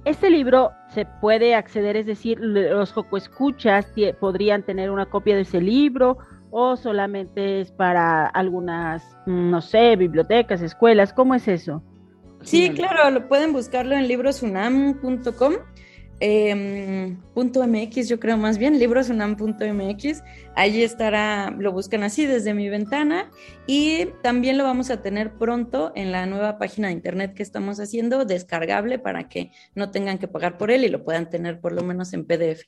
Este 0.05 0.29
libro 0.29 0.73
se 0.89 1.07
puede 1.07 1.55
acceder, 1.55 1.97
es 1.97 2.05
decir, 2.05 2.39
los 2.39 2.93
Joco 2.93 3.17
Escuchas 3.17 3.91
podrían 4.21 4.63
tener 4.63 4.91
una 4.91 5.07
copia 5.07 5.35
de 5.35 5.43
ese 5.43 5.63
libro 5.63 6.19
o 6.51 6.77
solamente 6.77 7.63
es 7.63 7.73
para 7.73 8.27
algunas, 8.27 9.03
no 9.27 9.61
sé, 9.63 9.97
bibliotecas, 9.97 10.61
escuelas, 10.61 11.13
¿cómo 11.15 11.35
es 11.35 11.49
eso? 11.49 11.83
Sí, 12.43 12.71
claro, 12.71 13.11
lo 13.11 13.27
pueden 13.27 13.53
buscarlo 13.53 13.95
en 13.95 14.07
librosunam.com. 14.07 15.55
Eh, 16.27 17.19
punto 17.35 17.63
.mx, 17.67 18.09
yo 18.09 18.19
creo 18.19 18.39
más 18.39 18.57
bien, 18.57 18.79
librosunam.mx. 18.79 20.23
Allí 20.57 20.83
estará, 20.83 21.51
lo 21.51 21.71
buscan 21.71 22.03
así 22.03 22.25
desde 22.25 22.55
mi 22.55 22.71
ventana 22.71 23.31
y 23.67 24.07
también 24.23 24.57
lo 24.57 24.65
vamos 24.65 24.89
a 24.89 25.03
tener 25.03 25.37
pronto 25.37 25.93
en 25.95 26.13
la 26.13 26.25
nueva 26.25 26.57
página 26.57 26.89
de 26.89 26.95
internet 26.95 27.35
que 27.35 27.43
estamos 27.43 27.79
haciendo, 27.79 28.25
descargable 28.25 28.99
para 28.99 29.29
que 29.29 29.53
no 29.75 29.91
tengan 29.91 30.17
que 30.17 30.27
pagar 30.27 30.57
por 30.57 30.71
él 30.71 30.85
y 30.85 30.89
lo 30.89 31.05
puedan 31.05 31.29
tener 31.29 31.61
por 31.61 31.73
lo 31.73 31.83
menos 31.83 32.15
en 32.15 32.25
PDF. 32.25 32.63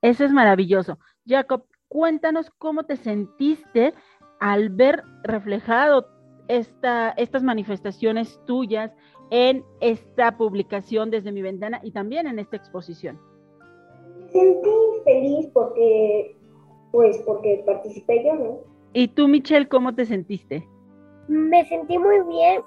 Eso 0.00 0.24
es 0.24 0.32
maravilloso. 0.32 0.98
Jacob, 1.26 1.66
cuéntanos 1.88 2.50
cómo 2.56 2.84
te 2.84 2.96
sentiste 2.96 3.92
al 4.40 4.70
ver 4.70 5.02
reflejado 5.24 6.08
esta, 6.48 7.10
estas 7.10 7.42
manifestaciones 7.42 8.40
tuyas 8.46 8.92
en 9.30 9.64
esta 9.80 10.36
publicación 10.36 11.10
desde 11.10 11.32
mi 11.32 11.42
ventana 11.42 11.80
y 11.82 11.92
también 11.92 12.26
en 12.26 12.38
esta 12.38 12.56
exposición? 12.56 13.20
Sentí 14.30 14.70
feliz 15.04 15.48
porque, 15.52 16.36
pues, 16.92 17.18
porque 17.26 17.62
participé 17.66 18.24
yo, 18.24 18.34
¿no? 18.34 18.58
¿Y 18.92 19.08
tú, 19.08 19.28
Michelle, 19.28 19.68
cómo 19.68 19.94
te 19.94 20.04
sentiste? 20.06 20.66
Me 21.28 21.64
sentí 21.66 21.98
muy 21.98 22.20
bien 22.28 22.62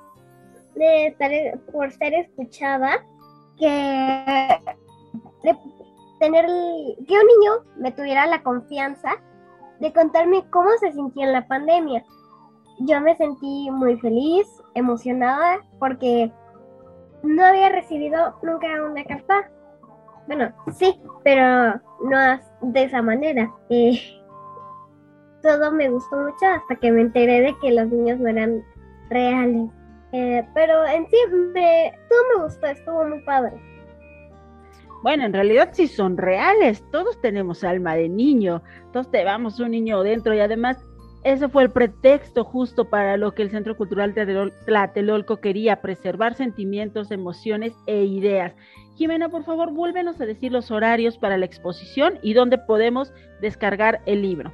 de 0.75 1.07
estar, 1.07 1.31
por 1.71 1.91
ser 1.91 2.13
escuchada, 2.13 3.05
que 3.57 3.67
de 5.43 5.57
tener, 6.19 6.45
que 6.45 7.13
un 7.13 7.27
niño 7.27 7.51
me 7.77 7.91
tuviera 7.91 8.25
la 8.27 8.41
confianza 8.43 9.09
de 9.79 9.91
contarme 9.91 10.43
cómo 10.51 10.69
se 10.79 10.91
sintió 10.91 11.23
en 11.23 11.33
la 11.33 11.47
pandemia. 11.47 12.03
Yo 12.81 13.01
me 13.01 13.15
sentí 13.15 13.69
muy 13.71 13.97
feliz, 13.99 14.47
emocionada, 14.75 15.59
porque 15.79 16.31
no 17.23 17.43
había 17.45 17.69
recibido 17.69 18.35
nunca 18.41 18.67
una 18.83 19.03
carta. 19.05 19.49
Bueno, 20.27 20.53
sí, 20.73 20.99
pero 21.23 21.81
no 22.03 22.39
de 22.61 22.83
esa 22.83 23.01
manera. 23.01 23.51
Todo 25.41 25.71
me 25.71 25.89
gustó 25.89 26.17
mucho 26.17 26.45
hasta 26.45 26.75
que 26.75 26.91
me 26.91 27.01
enteré 27.01 27.41
de 27.41 27.55
que 27.61 27.71
los 27.71 27.87
niños 27.87 28.19
no 28.19 28.29
eran 28.29 28.63
reales. 29.09 29.69
Eh, 30.11 30.45
pero 30.53 30.85
en 30.85 31.07
sí, 31.07 31.17
me, 31.53 31.93
todo 32.09 32.19
me 32.35 32.43
gustó, 32.43 32.67
estuvo 32.67 33.05
muy 33.05 33.21
padre. 33.21 33.59
Bueno, 35.01 35.25
en 35.25 35.33
realidad 35.33 35.69
sí 35.71 35.87
son 35.87 36.17
reales. 36.17 36.83
Todos 36.91 37.19
tenemos 37.21 37.63
alma 37.63 37.95
de 37.95 38.07
niño. 38.07 38.61
Todos 38.93 39.09
llevamos 39.11 39.59
un 39.59 39.71
niño 39.71 40.03
dentro 40.03 40.33
y 40.35 40.39
además 40.39 40.77
ese 41.23 41.49
fue 41.49 41.63
el 41.63 41.71
pretexto 41.71 42.43
justo 42.43 42.89
para 42.89 43.17
lo 43.17 43.33
que 43.33 43.43
el 43.43 43.51
Centro 43.51 43.77
Cultural 43.77 44.13
Tlatelolco 44.65 45.37
quería, 45.37 45.81
preservar 45.81 46.35
sentimientos, 46.35 47.11
emociones 47.11 47.73
e 47.85 48.03
ideas. 48.03 48.53
Jimena, 48.95 49.29
por 49.29 49.43
favor, 49.43 49.71
vuélvenos 49.71 50.19
a 50.19 50.25
decir 50.25 50.51
los 50.51 50.71
horarios 50.71 51.17
para 51.17 51.37
la 51.37 51.45
exposición 51.45 52.19
y 52.21 52.33
dónde 52.33 52.57
podemos 52.57 53.13
descargar 53.39 54.01
el 54.05 54.21
libro. 54.21 54.51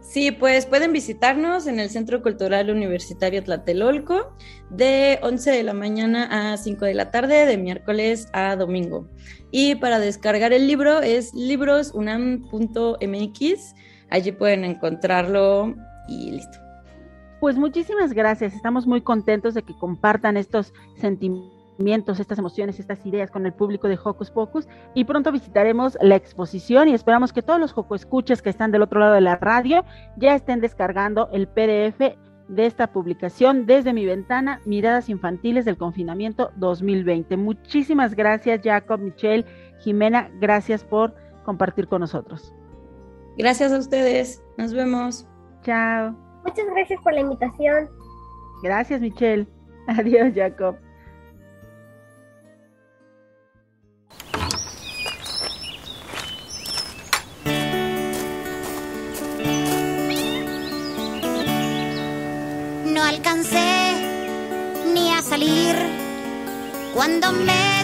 Sí, 0.00 0.32
pues 0.32 0.66
pueden 0.66 0.92
visitarnos 0.92 1.66
en 1.66 1.78
el 1.78 1.90
Centro 1.90 2.22
Cultural 2.22 2.70
Universitario 2.70 3.44
Tlatelolco 3.44 4.34
de 4.70 5.18
11 5.22 5.50
de 5.50 5.62
la 5.62 5.74
mañana 5.74 6.52
a 6.52 6.56
5 6.56 6.86
de 6.86 6.94
la 6.94 7.10
tarde, 7.10 7.46
de 7.46 7.58
miércoles 7.58 8.26
a 8.32 8.56
domingo. 8.56 9.06
Y 9.50 9.76
para 9.76 10.00
descargar 10.00 10.52
el 10.52 10.66
libro 10.66 11.00
es 11.00 11.32
librosunam.mx. 11.34 13.74
Allí 14.08 14.32
pueden 14.32 14.64
encontrarlo 14.64 15.76
y 16.10 16.32
listo. 16.32 16.58
Pues 17.40 17.56
muchísimas 17.56 18.12
gracias. 18.12 18.52
Estamos 18.52 18.86
muy 18.86 19.00
contentos 19.00 19.54
de 19.54 19.62
que 19.62 19.74
compartan 19.78 20.36
estos 20.36 20.74
sentimientos, 20.96 22.20
estas 22.20 22.38
emociones, 22.38 22.78
estas 22.78 23.04
ideas 23.06 23.30
con 23.30 23.46
el 23.46 23.54
público 23.54 23.88
de 23.88 23.98
Hocus 24.02 24.30
Pocus 24.30 24.68
y 24.94 25.04
pronto 25.04 25.32
visitaremos 25.32 25.96
la 26.02 26.16
exposición 26.16 26.88
y 26.88 26.94
esperamos 26.94 27.32
que 27.32 27.40
todos 27.40 27.58
los 27.58 27.72
Joco 27.72 27.94
Escuchas 27.94 28.42
que 28.42 28.50
están 28.50 28.70
del 28.70 28.82
otro 28.82 29.00
lado 29.00 29.14
de 29.14 29.22
la 29.22 29.36
radio 29.36 29.84
ya 30.18 30.34
estén 30.34 30.60
descargando 30.60 31.30
el 31.32 31.48
PDF 31.48 32.18
de 32.50 32.66
esta 32.66 32.88
publicación 32.92 33.64
desde 33.64 33.92
mi 33.92 34.04
ventana, 34.04 34.60
Miradas 34.66 35.08
Infantiles 35.08 35.64
del 35.64 35.78
Confinamiento 35.78 36.50
2020. 36.56 37.36
Muchísimas 37.36 38.14
gracias, 38.14 38.60
Jacob, 38.62 39.00
Michelle, 39.00 39.46
Jimena, 39.78 40.30
gracias 40.40 40.84
por 40.84 41.14
compartir 41.44 41.86
con 41.86 42.00
nosotros. 42.00 42.52
Gracias 43.38 43.72
a 43.72 43.78
ustedes, 43.78 44.42
nos 44.58 44.74
vemos. 44.74 45.29
Chao. 45.62 46.14
Muchas 46.44 46.66
gracias 46.74 47.00
por 47.02 47.12
la 47.12 47.20
invitación. 47.20 47.88
Gracias, 48.62 49.00
Michelle. 49.00 49.46
Adiós, 49.86 50.32
Jacob. 50.34 50.76
No 62.86 63.02
alcancé 63.02 63.94
ni 64.94 65.12
a 65.12 65.22
salir 65.22 65.76
cuando 66.94 67.32
me 67.32 67.79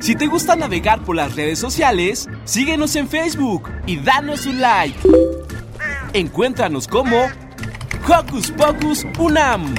Si 0.00 0.16
te 0.16 0.26
gusta 0.26 0.56
navegar 0.56 1.04
por 1.04 1.14
las 1.14 1.36
redes 1.36 1.58
sociales, 1.58 2.26
síguenos 2.44 2.96
en 2.96 3.06
Facebook 3.06 3.68
y 3.84 3.98
danos 3.98 4.46
un 4.46 4.58
like. 4.58 4.98
Encuéntranos 6.14 6.88
como 6.88 7.28
Hocus 8.08 8.50
Pocus 8.52 9.06
Unam. 9.18 9.74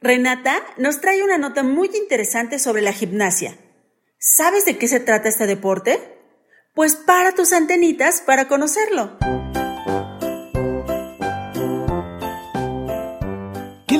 Renata 0.00 0.60
nos 0.76 1.00
trae 1.00 1.22
una 1.22 1.38
nota 1.38 1.62
muy 1.62 1.88
interesante 1.94 2.58
sobre 2.58 2.82
la 2.82 2.92
gimnasia. 2.92 3.56
¿Sabes 4.18 4.64
de 4.64 4.76
qué 4.76 4.88
se 4.88 4.98
trata 4.98 5.28
este 5.28 5.46
deporte? 5.46 6.00
Pues 6.74 6.96
para 6.96 7.32
tus 7.32 7.52
antenitas 7.52 8.22
para 8.26 8.48
conocerlo. 8.48 9.16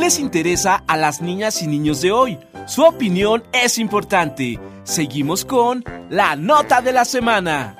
Les 0.06 0.20
interesa 0.20 0.84
a 0.86 0.96
las 0.96 1.20
niñas 1.20 1.62
y 1.62 1.66
niños 1.66 2.00
de 2.00 2.12
hoy? 2.12 2.38
Su 2.66 2.84
opinión 2.84 3.42
es 3.52 3.76
importante. 3.76 4.56
Seguimos 4.84 5.44
con 5.44 5.82
la 6.08 6.36
nota 6.36 6.80
de 6.80 6.92
la 6.92 7.04
semana. 7.04 7.76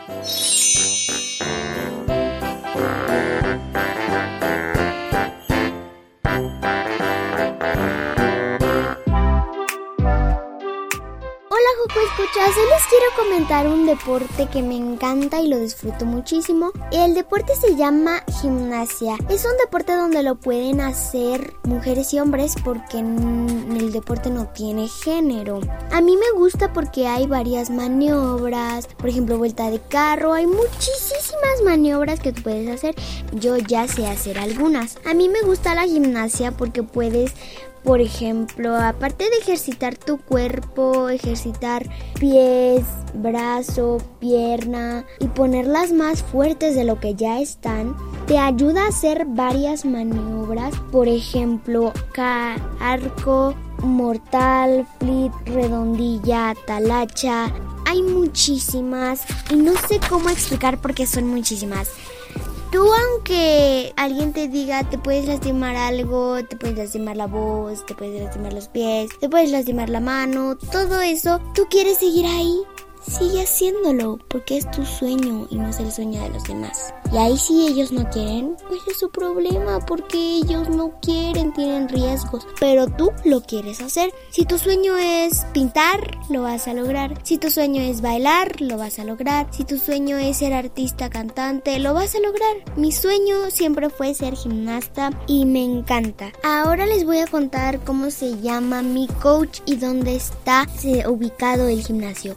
Escuchas, 12.07 12.57
hoy 12.57 12.69
les 12.71 12.87
quiero 12.87 13.07
comentar 13.17 13.67
un 13.67 13.85
deporte 13.85 14.47
que 14.47 14.63
me 14.63 14.77
encanta 14.77 15.41
y 15.41 15.49
lo 15.49 15.59
disfruto 15.59 16.05
muchísimo. 16.05 16.71
El 16.93 17.15
deporte 17.15 17.53
se 17.57 17.75
llama 17.75 18.23
gimnasia. 18.41 19.17
Es 19.29 19.45
un 19.45 19.57
deporte 19.61 19.93
donde 19.93 20.23
lo 20.23 20.37
pueden 20.37 20.81
hacer 20.81 21.55
mujeres 21.65 22.15
y 22.15 22.21
hombres 22.21 22.55
porque 22.65 23.01
el 23.01 23.91
deporte 23.93 24.31
no 24.31 24.47
tiene 24.47 24.87
género. 24.87 25.59
A 25.91 26.01
mí 26.01 26.17
me 26.17 26.39
gusta 26.39 26.73
porque 26.73 27.09
hay 27.09 27.27
varias 27.27 27.71
maniobras, 27.71 28.87
por 28.87 29.09
ejemplo 29.09 29.37
vuelta 29.37 29.69
de 29.69 29.81
carro, 29.81 30.33
hay 30.33 30.47
muchísimas 30.47 31.63
maniobras 31.65 32.21
que 32.21 32.33
tú 32.33 32.43
puedes 32.43 32.69
hacer. 32.69 32.95
Yo 33.33 33.57
ya 33.57 33.89
sé 33.89 34.07
hacer 34.07 34.39
algunas. 34.39 34.99
A 35.07 35.13
mí 35.13 35.29
me 35.29 35.43
gusta 35.43 35.75
la 35.75 35.87
gimnasia 35.87 36.53
porque 36.53 36.85
puedes 36.85 37.35
por 37.87 38.01
ejemplo, 38.01 38.75
aparte 38.75 39.31
de 39.31 39.39
ejercitar 39.39 39.97
tu 39.97 40.19
cuerpo, 40.19 41.09
ejercitar 41.09 41.89
pies, 42.19 42.83
brazo, 43.15 43.99
pierna 44.19 45.05
y 45.21 45.29
ponerlas 45.29 45.93
más 45.93 46.25
fuertes 46.25 46.75
de 46.75 46.83
lo 46.83 46.99
que 46.99 47.15
ya 47.15 47.41
están, 47.41 47.97
te 48.27 48.39
ayuda 48.39 48.85
a 48.85 48.89
hacer 48.89 49.25
varias 49.25 49.85
maniobras, 49.85 50.75
por 50.91 51.07
ejemplo, 51.07 51.93
arco, 52.81 53.55
mortal, 53.79 54.85
flip, 54.99 55.33
redondilla, 55.45 56.55
talacha. 56.67 57.53
Hay 57.87 58.03
muchísimas 58.03 59.21
y 59.49 59.55
no 59.55 59.75
sé 59.89 60.01
cómo 60.09 60.29
explicar 60.29 60.81
porque 60.81 61.07
son 61.07 61.29
muchísimas. 61.29 61.91
Tú 62.71 62.85
aunque 62.93 63.93
alguien 63.97 64.33
te 64.33 64.49
diga 64.49 64.83
te 64.85 64.99
puedes 64.99 65.27
lastimar 65.27 65.77
algo, 65.77 66.45
te 66.45 66.57
puedes 66.57 66.77
lastimar 66.77 67.17
la 67.17 67.27
voz, 67.27 67.85
te 67.87 67.95
puedes 67.95 68.23
lastimar 68.23 68.53
los 68.53 68.69
pies, 68.69 69.11
te 69.19 69.29
puedes 69.29 69.51
lastimar 69.51 69.89
la 69.89 70.01
mano, 70.01 70.57
todo 70.57 71.01
eso, 71.01 71.41
tú 71.55 71.67
quieres 71.71 71.99
seguir 71.99 72.27
ahí 72.27 72.63
sigue 73.09 73.43
haciéndolo 73.43 74.19
porque 74.29 74.59
es 74.59 74.71
tu 74.71 74.85
sueño 74.85 75.47
y 75.51 75.57
no 75.57 75.69
es 75.69 75.79
el 75.79 75.93
sueño 75.93 76.23
de 76.23 76.31
los 76.31 76.45
demás. 76.45 76.93
Y 77.13 77.17
ahí 77.17 77.37
si 77.37 77.67
ellos 77.67 77.93
no 77.93 78.09
quieren, 78.11 78.57
pues 78.69 78.81
es 78.89 78.99
su 78.99 79.11
problema 79.11 79.81
porque 79.87 80.19
ellos 80.19 80.69
no 80.69 80.99
quieren, 81.01 81.53
tienen 81.53 81.89
riesgos, 81.89 82.47
pero 82.59 82.87
tú 82.89 83.13
lo 83.25 83.41
quieres 83.43 83.81
hacer. 83.81 84.13
Si 84.31 84.45
tu 84.45 84.59
sueño 84.59 84.97
es 84.97 85.47
pintar, 85.53 86.19
lo 86.29 86.43
vas 86.43 86.69
a 86.69 86.75
lograr. 86.75 87.15
Si 87.23 87.39
tu 87.39 87.51
sueño 87.51 87.81
es 87.83 88.01
bailar, 88.01 88.61
lo 88.61 88.77
vas 88.77 88.99
a 88.99 89.05
lograr. 89.05 89.47
Si 89.51 89.65
tu 89.65 89.79
sueño 89.79 90.17
es 90.19 90.39
ser 90.39 90.53
artista, 90.53 91.11
cantante, 91.11 91.79
lo 91.79 91.95
vas 91.95 92.15
a 92.15 92.21
lograr. 92.21 92.57
Mi 92.77 92.93
sueño 92.93 93.51
siempre 93.51 93.89
fue 93.91 94.15
ser 94.15 94.35
gimnasta 94.35 95.11
y 95.27 95.45
me 95.45 95.65
encanta. 95.65 96.33
Ahora 96.43 96.87
les 96.87 97.05
voy 97.05 97.19
a 97.19 97.27
contar 97.27 97.81
cómo 97.85 98.11
se 98.11 98.41
llama 98.41 98.83
mi 98.83 99.07
coach 99.07 99.61
y 99.67 99.77
dónde 99.77 100.17
está 100.17 100.67
ubicado 101.07 101.69
el 101.69 101.83
gimnasio. 101.83 102.37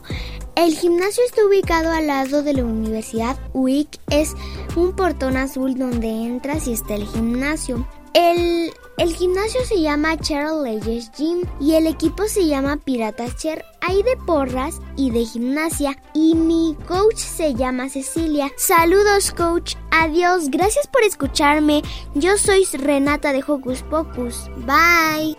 El 0.56 0.76
gimnasio 0.76 1.24
está 1.24 1.44
ubicado 1.46 1.90
al 1.90 2.08
lado 2.08 2.42
de 2.42 2.52
la 2.52 2.64
Universidad 2.64 3.38
UIC. 3.54 3.88
Es 4.10 4.34
un 4.76 4.92
portón 4.92 5.36
azul 5.36 5.76
donde 5.76 6.08
entras 6.08 6.66
y 6.66 6.72
está 6.72 6.94
el 6.94 7.06
gimnasio. 7.06 7.86
El, 8.12 8.72
el 8.98 9.14
gimnasio 9.14 9.64
se 9.64 9.80
llama 9.80 10.16
Cheryl 10.16 10.64
Leyes 10.64 11.12
Gym 11.16 11.42
y 11.60 11.74
el 11.74 11.86
equipo 11.86 12.24
se 12.26 12.46
llama 12.46 12.76
Piratas 12.76 13.36
Cher. 13.36 13.64
Hay 13.80 14.02
de 14.02 14.16
porras 14.26 14.80
y 14.96 15.10
de 15.10 15.24
gimnasia 15.24 15.96
y 16.12 16.34
mi 16.34 16.76
coach 16.88 17.18
se 17.18 17.54
llama 17.54 17.88
Cecilia. 17.88 18.50
Saludos 18.56 19.30
coach, 19.30 19.76
adiós, 19.92 20.50
gracias 20.50 20.88
por 20.88 21.02
escucharme. 21.02 21.82
Yo 22.14 22.36
soy 22.36 22.64
Renata 22.72 23.32
de 23.32 23.44
Hocus 23.46 23.82
Pocus. 23.82 24.50
Bye. 24.66 25.36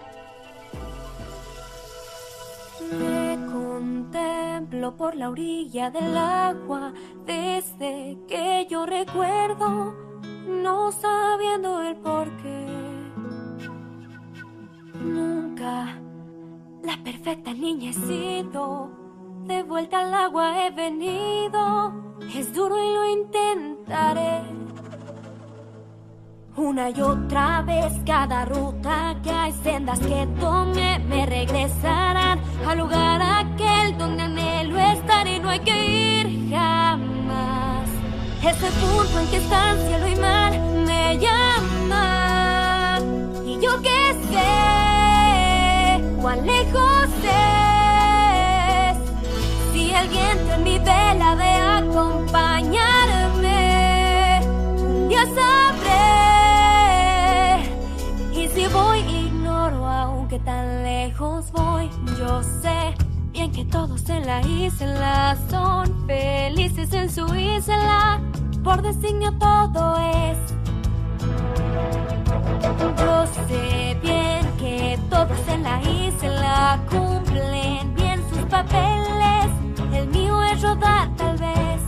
Por 4.69 5.15
la 5.15 5.29
orilla 5.29 5.89
del 5.89 6.15
agua 6.15 6.93
desde 7.25 8.17
que 8.27 8.67
yo 8.69 8.85
recuerdo, 8.85 9.95
no 10.47 10.91
sabiendo 10.91 11.81
el 11.81 11.95
por 11.97 12.29
qué. 12.37 12.67
Nunca 14.99 15.99
la 16.83 17.03
perfecta 17.03 17.53
niña 17.53 17.89
he 17.89 17.93
sido, 17.93 18.91
de 19.47 19.63
vuelta 19.63 19.99
al 19.99 20.13
agua 20.13 20.65
he 20.65 20.71
venido, 20.71 21.93
es 22.35 22.53
duro 22.53 22.77
y 22.77 22.93
lo 22.93 23.07
intentaré. 23.07 24.41
Una 26.61 26.91
y 26.91 27.01
otra 27.01 27.63
vez. 27.63 27.91
Cada 28.05 28.45
ruta 28.45 29.15
que 29.23 29.31
hay 29.31 29.51
sendas 29.63 29.97
que 29.99 30.27
tome 30.39 30.99
me 31.09 31.25
regresarán 31.25 32.39
al 32.67 32.77
lugar 32.77 33.19
aquel 33.19 33.97
donde 33.97 34.21
anhelo 34.21 34.77
estar 34.79 35.27
y 35.27 35.39
no 35.39 35.49
hay 35.49 35.59
que 35.61 35.85
ir 35.85 36.51
jamás. 36.51 37.89
Ese 38.43 38.69
punto 38.79 39.19
en 39.19 39.27
que 39.29 39.37
están 39.37 39.75
cielo 39.87 40.07
y 40.07 40.15
mar 40.17 40.51
me 40.85 41.17
llaman 41.17 43.01
y 43.43 43.59
yo 43.59 43.81
que 43.81 44.13
sé 44.29 45.99
cuán 46.21 46.45
lejos 46.45 47.09
es. 47.23 48.97
Si 49.73 49.91
el 49.91 50.07
viento 50.09 50.53
en 50.53 50.63
mi 50.63 50.77
vela 50.77 51.35
de 51.35 51.53
acompañarme 51.89 53.00
Yo 62.41 62.47
sé 62.63 62.95
bien 63.33 63.51
que 63.51 63.63
todos 63.65 64.09
en 64.09 64.25
la 64.25 64.41
isla 64.41 65.37
son 65.47 66.07
felices 66.07 66.91
en 66.91 67.07
su 67.07 67.35
isla. 67.35 68.19
Por 68.63 68.81
designio 68.81 69.31
todo 69.33 69.95
es. 69.99 70.39
Yo 72.97 73.27
sé 73.47 73.95
bien 74.01 74.43
que 74.57 74.97
todos 75.11 75.37
en 75.49 75.61
la 75.61 75.83
isla 75.83 76.79
cumplen 76.89 77.93
bien 77.93 78.23
sus 78.31 78.43
papeles. 78.49 79.45
El 79.93 80.07
mío 80.07 80.41
es 80.41 80.63
rodar 80.63 81.15
tal 81.17 81.37
vez. 81.37 81.81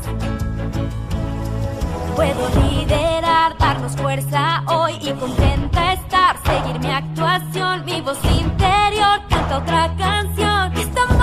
Puedo 2.15 2.49
liderar, 2.61 3.57
darnos 3.57 3.95
fuerza 3.95 4.63
hoy 4.67 4.99
y 5.01 5.13
contenta 5.13 5.93
estar, 5.93 6.37
seguir 6.43 6.79
mi 6.79 6.91
actuación, 6.91 7.85
mi 7.85 8.01
voz 8.01 8.19
interior, 8.25 9.19
otra 9.55 9.95
canción. 9.95 11.22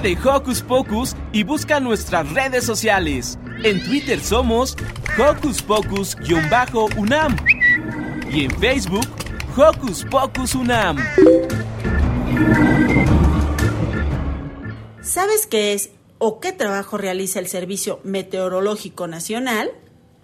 De 0.00 0.16
Hocus 0.22 0.62
Pocus 0.62 1.16
y 1.32 1.42
busca 1.42 1.80
nuestras 1.80 2.30
redes 2.32 2.64
sociales. 2.64 3.38
En 3.62 3.82
Twitter 3.84 4.20
somos 4.20 4.76
Hocus 5.18 5.62
Pocus-UNAM 5.62 7.36
y 8.30 8.44
en 8.44 8.50
Facebook 8.58 9.06
Hocus 9.56 10.04
Pocus 10.04 10.54
UNAM. 10.54 10.98
¿Sabes 15.00 15.46
qué 15.46 15.72
es 15.72 15.90
o 16.18 16.40
qué 16.40 16.52
trabajo 16.52 16.98
realiza 16.98 17.38
el 17.38 17.48
Servicio 17.48 18.00
Meteorológico 18.04 19.06
Nacional? 19.06 19.70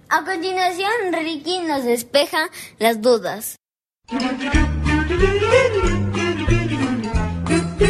A 0.09 0.25
continuación, 0.25 0.91
Ricky 1.13 1.61
nos 1.61 1.85
despeja 1.85 2.51
las 2.79 3.01
dudas. 3.01 3.57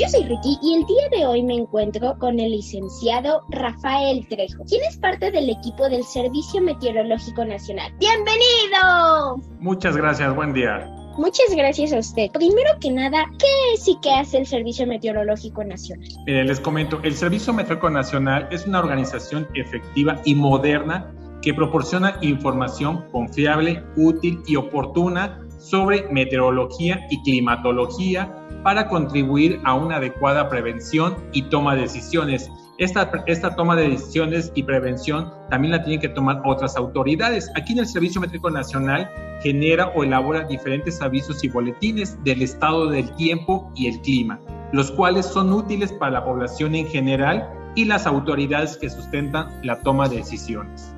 Yo 0.00 0.08
soy 0.08 0.24
Ricky 0.24 0.58
y 0.62 0.76
el 0.76 0.86
día 0.86 1.08
de 1.10 1.26
hoy 1.26 1.42
me 1.42 1.52
encuentro 1.52 2.16
con 2.18 2.40
el 2.40 2.52
licenciado 2.52 3.42
Rafael 3.50 4.26
Trejo, 4.30 4.64
quien 4.64 4.82
es 4.88 4.96
parte 4.96 5.30
del 5.30 5.50
equipo 5.50 5.90
del 5.90 6.04
Servicio 6.04 6.62
Meteorológico 6.62 7.44
Nacional. 7.44 7.92
¡Bienvenido! 7.98 9.36
Muchas 9.58 9.98
gracias, 9.98 10.34
buen 10.34 10.54
día. 10.54 10.86
Muchas 11.18 11.54
gracias 11.54 11.92
a 11.92 11.98
usted. 11.98 12.30
Primero 12.32 12.70
que 12.80 12.90
nada, 12.90 13.26
¿qué 13.38 13.74
es 13.74 13.86
y 13.88 13.98
qué 14.00 14.10
hace 14.12 14.38
el 14.38 14.46
Servicio 14.46 14.86
Meteorológico 14.86 15.62
Nacional? 15.64 16.08
Eh, 16.26 16.44
les 16.44 16.60
comento, 16.60 16.98
el 17.02 17.14
Servicio 17.14 17.52
Meteorológico 17.52 17.90
Nacional 17.90 18.48
es 18.50 18.66
una 18.66 18.78
organización 18.78 19.48
efectiva 19.52 20.18
y 20.24 20.34
moderna 20.34 21.12
que 21.42 21.52
proporciona 21.52 22.16
información 22.22 23.04
confiable, 23.12 23.82
útil 23.96 24.40
y 24.46 24.56
oportuna 24.56 25.40
sobre 25.60 26.08
meteorología 26.10 27.06
y 27.10 27.22
climatología 27.22 28.34
para 28.64 28.88
contribuir 28.88 29.60
a 29.64 29.74
una 29.74 29.96
adecuada 29.96 30.48
prevención 30.48 31.16
y 31.32 31.42
toma 31.42 31.74
de 31.74 31.82
decisiones. 31.82 32.50
Esta, 32.78 33.10
esta 33.26 33.54
toma 33.56 33.76
de 33.76 33.90
decisiones 33.90 34.50
y 34.54 34.62
prevención 34.62 35.30
también 35.50 35.72
la 35.72 35.82
tienen 35.82 36.00
que 36.00 36.08
tomar 36.08 36.40
otras 36.46 36.76
autoridades. 36.76 37.50
Aquí 37.54 37.74
en 37.74 37.80
el 37.80 37.86
Servicio 37.86 38.22
Métrico 38.22 38.50
Nacional 38.50 39.10
genera 39.42 39.88
o 39.88 40.02
elabora 40.02 40.46
diferentes 40.46 41.00
avisos 41.02 41.44
y 41.44 41.48
boletines 41.48 42.22
del 42.24 42.40
estado 42.40 42.88
del 42.88 43.10
tiempo 43.16 43.70
y 43.74 43.88
el 43.88 44.00
clima, 44.00 44.40
los 44.72 44.90
cuales 44.90 45.26
son 45.26 45.52
útiles 45.52 45.92
para 45.92 46.12
la 46.12 46.24
población 46.24 46.74
en 46.74 46.86
general 46.86 47.46
y 47.74 47.84
las 47.84 48.06
autoridades 48.06 48.76
que 48.78 48.88
sustentan 48.88 49.60
la 49.62 49.80
toma 49.80 50.08
de 50.08 50.16
decisiones. 50.16 50.94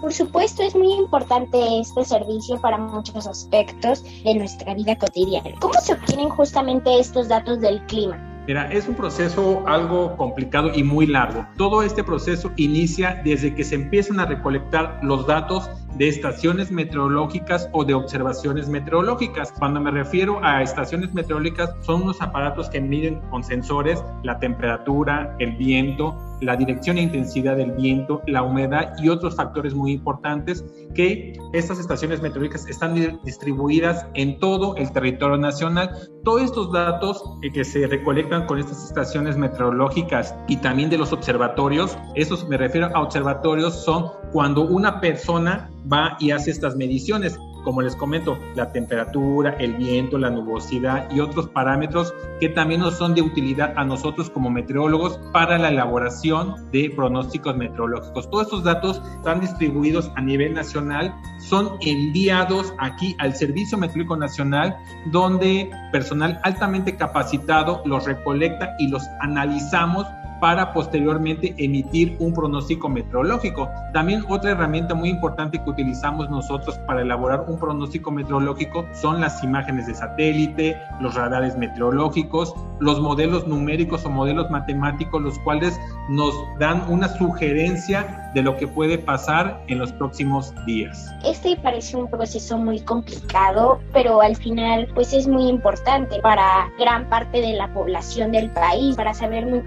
Por 0.00 0.14
supuesto, 0.14 0.62
es 0.62 0.74
muy 0.74 0.94
importante 0.94 1.58
este 1.78 2.04
servicio 2.04 2.58
para 2.60 2.78
muchos 2.78 3.26
aspectos 3.26 4.02
de 4.24 4.34
nuestra 4.34 4.74
vida 4.74 4.96
cotidiana. 4.96 5.50
¿Cómo 5.60 5.74
se 5.74 5.92
obtienen 5.92 6.30
justamente 6.30 6.98
estos 6.98 7.28
datos 7.28 7.60
del 7.60 7.84
clima? 7.86 8.18
Mira, 8.46 8.72
es 8.72 8.88
un 8.88 8.94
proceso 8.94 9.62
algo 9.66 10.16
complicado 10.16 10.72
y 10.74 10.82
muy 10.82 11.06
largo. 11.06 11.46
Todo 11.58 11.82
este 11.82 12.02
proceso 12.02 12.50
inicia 12.56 13.20
desde 13.22 13.54
que 13.54 13.62
se 13.62 13.74
empiezan 13.74 14.18
a 14.20 14.26
recolectar 14.26 14.98
los 15.02 15.26
datos 15.26 15.68
de 15.96 16.08
estaciones 16.08 16.70
meteorológicas 16.70 17.68
o 17.72 17.84
de 17.84 17.92
observaciones 17.92 18.68
meteorológicas. 18.68 19.52
Cuando 19.52 19.80
me 19.80 19.90
refiero 19.90 20.42
a 20.42 20.62
estaciones 20.62 21.12
meteorológicas, 21.12 21.74
son 21.82 22.02
unos 22.02 22.22
aparatos 22.22 22.70
que 22.70 22.80
miden 22.80 23.20
con 23.30 23.44
sensores 23.44 24.02
la 24.22 24.38
temperatura, 24.38 25.36
el 25.38 25.52
viento, 25.52 26.16
la 26.40 26.56
dirección 26.56 26.98
e 26.98 27.02
intensidad 27.02 27.56
del 27.56 27.72
viento, 27.72 28.22
la 28.26 28.42
humedad 28.42 28.94
y 28.98 29.08
otros 29.08 29.36
factores 29.36 29.74
muy 29.74 29.92
importantes 29.92 30.64
que 30.94 31.32
estas 31.52 31.78
estaciones 31.78 32.20
meteorológicas 32.20 32.68
están 32.68 32.94
distribuidas 33.24 34.06
en 34.14 34.38
todo 34.38 34.76
el 34.76 34.90
territorio 34.92 35.36
nacional. 35.36 35.90
Todos 36.24 36.42
estos 36.42 36.72
datos 36.72 37.22
que 37.52 37.64
se 37.64 37.86
recolectan 37.86 38.46
con 38.46 38.58
estas 38.58 38.84
estaciones 38.84 39.36
meteorológicas 39.36 40.34
y 40.48 40.56
también 40.56 40.90
de 40.90 40.98
los 40.98 41.12
observatorios, 41.12 41.96
esos 42.14 42.48
me 42.48 42.56
refiero 42.56 42.90
a 42.94 43.02
observatorios, 43.02 43.84
son 43.84 44.10
cuando 44.32 44.62
una 44.62 45.00
persona 45.00 45.70
va 45.90 46.16
y 46.20 46.30
hace 46.30 46.50
estas 46.50 46.76
mediciones 46.76 47.38
como 47.64 47.82
les 47.82 47.96
comento, 47.96 48.38
la 48.54 48.72
temperatura, 48.72 49.56
el 49.58 49.74
viento, 49.74 50.18
la 50.18 50.30
nubosidad 50.30 51.10
y 51.10 51.20
otros 51.20 51.48
parámetros 51.48 52.14
que 52.40 52.48
también 52.48 52.80
nos 52.80 52.96
son 52.96 53.14
de 53.14 53.22
utilidad 53.22 53.74
a 53.76 53.84
nosotros 53.84 54.30
como 54.30 54.50
meteorólogos 54.50 55.18
para 55.32 55.58
la 55.58 55.68
elaboración 55.68 56.70
de 56.70 56.92
pronósticos 56.94 57.56
meteorológicos. 57.56 58.30
Todos 58.30 58.44
estos 58.44 58.64
datos 58.64 59.02
están 59.16 59.40
distribuidos 59.40 60.10
a 60.16 60.20
nivel 60.20 60.54
nacional, 60.54 61.14
son 61.38 61.70
enviados 61.80 62.72
aquí 62.78 63.14
al 63.18 63.34
Servicio 63.34 63.78
Meteorológico 63.78 64.16
Nacional, 64.16 64.76
donde 65.06 65.70
personal 65.92 66.40
altamente 66.44 66.96
capacitado 66.96 67.82
los 67.84 68.04
recolecta 68.04 68.74
y 68.78 68.88
los 68.88 69.02
analizamos 69.20 70.06
para 70.40 70.72
posteriormente 70.72 71.54
emitir 71.58 72.16
un 72.18 72.32
pronóstico 72.32 72.88
meteorológico. 72.88 73.68
También 73.92 74.24
otra 74.28 74.52
herramienta 74.52 74.94
muy 74.94 75.10
importante 75.10 75.62
que 75.62 75.70
utilizamos 75.70 76.30
nosotros 76.30 76.78
para 76.86 77.02
elaborar 77.02 77.44
un 77.46 77.58
pronóstico 77.58 78.10
meteorológico 78.10 78.86
son 78.92 79.20
las 79.20 79.42
imágenes 79.44 79.86
de 79.86 79.94
satélite, 79.94 80.76
los 81.00 81.14
radares 81.14 81.56
meteorológicos, 81.56 82.54
los 82.80 83.00
modelos 83.00 83.46
numéricos 83.46 84.04
o 84.04 84.10
modelos 84.10 84.50
matemáticos, 84.50 85.20
los 85.20 85.38
cuales 85.40 85.78
nos 86.08 86.34
dan 86.58 86.82
una 86.88 87.08
sugerencia 87.08 88.30
de 88.34 88.42
lo 88.42 88.56
que 88.56 88.66
puede 88.66 88.98
pasar 88.98 89.62
en 89.66 89.78
los 89.78 89.92
próximos 89.92 90.54
días. 90.64 91.10
Este 91.24 91.56
parece 91.56 91.96
un 91.96 92.08
proceso 92.08 92.56
muy 92.58 92.80
complicado, 92.80 93.80
pero 93.92 94.20
al 94.20 94.36
final 94.36 94.88
pues 94.94 95.12
es 95.12 95.26
muy 95.26 95.48
importante 95.48 96.20
para 96.20 96.70
gran 96.78 97.08
parte 97.08 97.40
de 97.40 97.54
la 97.54 97.72
población 97.72 98.32
del 98.32 98.50
país, 98.50 98.96
para 98.96 99.14
saber 99.14 99.46
muy 99.46 99.62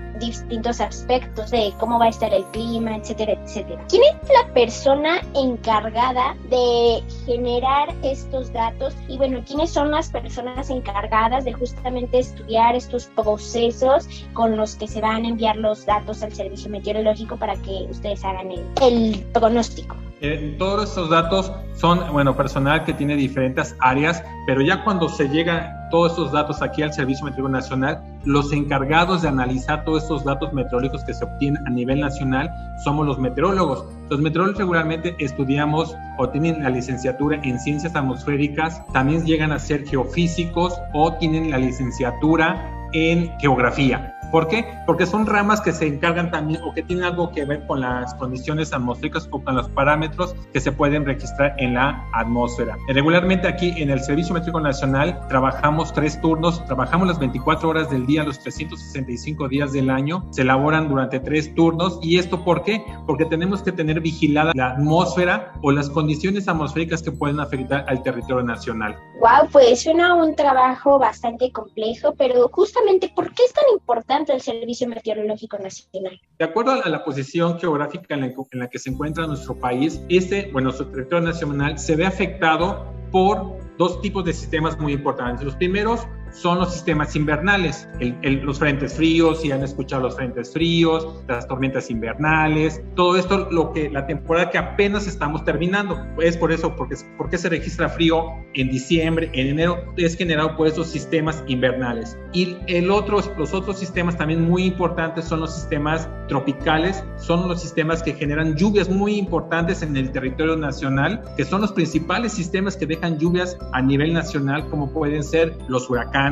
aspectos 0.67 1.51
de 1.51 1.73
cómo 1.79 1.99
va 1.99 2.05
a 2.05 2.09
estar 2.09 2.33
el 2.33 2.43
clima, 2.45 2.95
etcétera, 2.97 3.33
etcétera. 3.33 3.83
¿Quién 3.89 4.03
es 4.03 4.29
la 4.29 4.53
persona 4.53 5.21
encargada 5.35 6.35
de 6.49 7.03
generar 7.25 7.93
estos 8.03 8.51
datos? 8.53 8.93
Y 9.07 9.17
bueno, 9.17 9.43
¿quiénes 9.45 9.71
son 9.71 9.91
las 9.91 10.09
personas 10.09 10.69
encargadas 10.69 11.45
de 11.45 11.53
justamente 11.53 12.19
estudiar 12.19 12.75
estos 12.75 13.05
procesos 13.07 14.07
con 14.33 14.57
los 14.57 14.75
que 14.75 14.87
se 14.87 15.01
van 15.01 15.25
a 15.25 15.29
enviar 15.29 15.55
los 15.57 15.85
datos 15.85 16.23
al 16.23 16.33
servicio 16.33 16.69
meteorológico 16.69 17.37
para 17.37 17.55
que 17.55 17.87
ustedes 17.89 18.23
hagan 18.23 18.51
el, 18.51 18.65
el 18.81 19.25
pronóstico? 19.33 19.95
Eh, 20.25 20.55
todos 20.57 20.87
estos 20.87 21.09
datos 21.09 21.51
son, 21.75 21.99
bueno, 22.13 22.33
personal 22.33 22.85
que 22.85 22.93
tiene 22.93 23.17
diferentes 23.17 23.75
áreas, 23.81 24.23
pero 24.47 24.61
ya 24.61 24.81
cuando 24.85 25.09
se 25.09 25.27
llegan 25.27 25.69
todos 25.91 26.11
estos 26.11 26.31
datos 26.31 26.61
aquí 26.61 26.81
al 26.81 26.93
Servicio 26.93 27.25
Meteorológico 27.25 27.59
Nacional, 27.59 28.01
los 28.23 28.53
encargados 28.53 29.23
de 29.23 29.27
analizar 29.27 29.83
todos 29.83 30.03
estos 30.03 30.23
datos 30.23 30.53
meteorológicos 30.53 31.03
que 31.03 31.13
se 31.13 31.25
obtienen 31.25 31.67
a 31.67 31.69
nivel 31.71 31.99
nacional 31.99 32.49
somos 32.85 33.05
los 33.05 33.19
meteorólogos. 33.19 33.83
Los 34.09 34.21
meteorólogos 34.21 34.59
regularmente 34.59 35.13
estudiamos 35.19 35.93
o 36.17 36.29
tienen 36.29 36.63
la 36.63 36.69
licenciatura 36.69 37.41
en 37.43 37.59
ciencias 37.59 37.93
atmosféricas, 37.93 38.81
también 38.93 39.25
llegan 39.25 39.51
a 39.51 39.59
ser 39.59 39.85
geofísicos 39.85 40.73
o 40.93 41.11
tienen 41.15 41.51
la 41.51 41.57
licenciatura 41.57 42.71
en 42.93 43.29
geografía. 43.39 44.15
¿Por 44.33 44.47
qué? 44.47 44.65
Porque 44.87 45.05
son 45.05 45.27
ramas 45.27 45.61
que 45.61 45.71
se 45.71 45.85
encargan 45.85 46.31
también 46.31 46.59
o 46.63 46.73
que 46.73 46.81
tienen 46.81 47.05
algo 47.05 47.31
que 47.31 47.45
ver 47.45 47.67
con 47.67 47.81
las 47.81 48.15
condiciones 48.15 48.73
atmosféricas 48.73 49.27
o 49.29 49.43
con 49.43 49.53
los 49.53 49.69
parámetros 49.69 50.35
que 50.51 50.59
se 50.59 50.71
pueden 50.71 51.05
registrar 51.05 51.53
en 51.59 51.75
la 51.75 52.03
atmósfera. 52.13 52.75
Regularmente 52.87 53.47
aquí 53.47 53.75
en 53.77 53.91
el 53.91 53.99
Servicio 53.99 54.33
Métrico 54.33 54.59
Nacional 54.59 55.19
trabajamos 55.29 55.93
tres 55.93 56.19
turnos, 56.19 56.65
trabajamos 56.65 57.09
las 57.09 57.19
24 57.19 57.69
horas 57.69 57.91
del 57.91 58.07
día, 58.07 58.23
los 58.23 58.39
365 58.39 59.47
días 59.49 59.71
del 59.71 59.91
año, 59.91 60.25
se 60.31 60.41
elaboran 60.41 60.89
durante 60.89 61.19
tres 61.19 61.53
turnos 61.53 61.99
y 62.01 62.17
esto 62.17 62.43
¿por 62.43 62.63
qué? 62.63 62.83
Porque 63.05 63.25
tenemos 63.25 63.61
que 63.61 63.71
tener 63.71 64.01
vigilada 64.01 64.51
la 64.55 64.71
atmósfera 64.71 65.53
o 65.61 65.71
las 65.71 65.91
condiciones 65.91 66.47
atmosféricas 66.47 67.03
que 67.03 67.11
pueden 67.11 67.39
afectar 67.39 67.85
al 67.87 68.01
territorio 68.01 68.41
nacional. 68.41 68.97
Wow, 69.19 69.47
pues 69.51 69.83
suena 69.83 70.15
un 70.15 70.35
trabajo 70.35 70.97
bastante 70.97 71.51
complejo, 71.51 72.15
pero 72.17 72.49
justamente 72.51 73.09
¿por 73.15 73.31
qué 73.35 73.43
es 73.43 73.53
tan 73.53 73.65
importante 73.71 74.22
el 74.31 74.41
Servicio 74.41 74.87
Meteorológico 74.87 75.57
Nacional? 75.57 76.19
De 76.39 76.45
acuerdo 76.45 76.71
a 76.83 76.89
la 76.89 77.03
posición 77.03 77.59
geográfica 77.59 78.13
en 78.15 78.21
la, 78.21 78.27
en 78.27 78.59
la 78.59 78.69
que 78.69 78.79
se 78.79 78.89
encuentra 78.89 79.27
nuestro 79.27 79.57
país, 79.59 80.01
este, 80.09 80.49
bueno, 80.51 80.67
nuestro 80.67 80.87
territorio 80.87 81.27
nacional 81.27 81.77
se 81.77 81.95
ve 81.95 82.05
afectado 82.05 82.93
por 83.11 83.57
dos 83.77 84.01
tipos 84.01 84.23
de 84.25 84.33
sistemas 84.33 84.79
muy 84.79 84.93
importantes. 84.93 85.43
Los 85.43 85.55
primeros 85.55 86.07
son 86.33 86.59
los 86.59 86.73
sistemas 86.73 87.15
invernales, 87.15 87.87
los 88.23 88.59
frentes 88.59 88.95
fríos, 88.95 89.41
si 89.41 89.51
han 89.51 89.63
escuchado 89.63 90.03
los 90.03 90.15
frentes 90.15 90.51
fríos, 90.51 91.23
las 91.27 91.47
tormentas 91.47 91.89
invernales, 91.89 92.81
todo 92.95 93.17
esto, 93.17 93.47
lo 93.51 93.71
que 93.71 93.89
la 93.89 94.05
temporada 94.05 94.49
que 94.49 94.57
apenas 94.57 95.07
estamos 95.07 95.45
terminando. 95.45 95.97
Es 96.19 96.35
por 96.35 96.51
eso, 96.51 96.75
porque, 96.75 96.95
porque 97.17 97.37
se 97.37 97.49
registra 97.49 97.87
frío 97.89 98.25
en 98.55 98.69
diciembre, 98.69 99.29
en 99.33 99.47
enero, 99.47 99.77
es 99.97 100.17
generado 100.17 100.55
por 100.57 100.67
esos 100.67 100.87
sistemas 100.87 101.43
invernales. 101.47 102.17
Y 102.33 102.57
el 102.67 102.89
otro, 102.89 103.19
los 103.37 103.53
otros 103.53 103.77
sistemas 103.77 104.17
también 104.17 104.41
muy 104.41 104.63
importantes 104.65 105.25
son 105.25 105.41
los 105.41 105.53
sistemas 105.53 106.09
tropicales, 106.27 107.03
son 107.17 107.47
los 107.47 107.61
sistemas 107.61 108.01
que 108.01 108.13
generan 108.13 108.55
lluvias 108.55 108.89
muy 108.89 109.15
importantes 109.15 109.81
en 109.81 109.95
el 109.95 110.11
territorio 110.11 110.55
nacional, 110.55 111.23
que 111.37 111.45
son 111.45 111.61
los 111.61 111.71
principales 111.71 112.33
sistemas 112.33 112.75
que 112.75 112.85
dejan 112.85 113.19
lluvias 113.19 113.57
a 113.71 113.81
nivel 113.81 114.13
nacional, 114.13 114.67
como 114.69 114.91
pueden 114.91 115.23
ser 115.23 115.55
los 115.67 115.89
huracanes, 115.89 116.22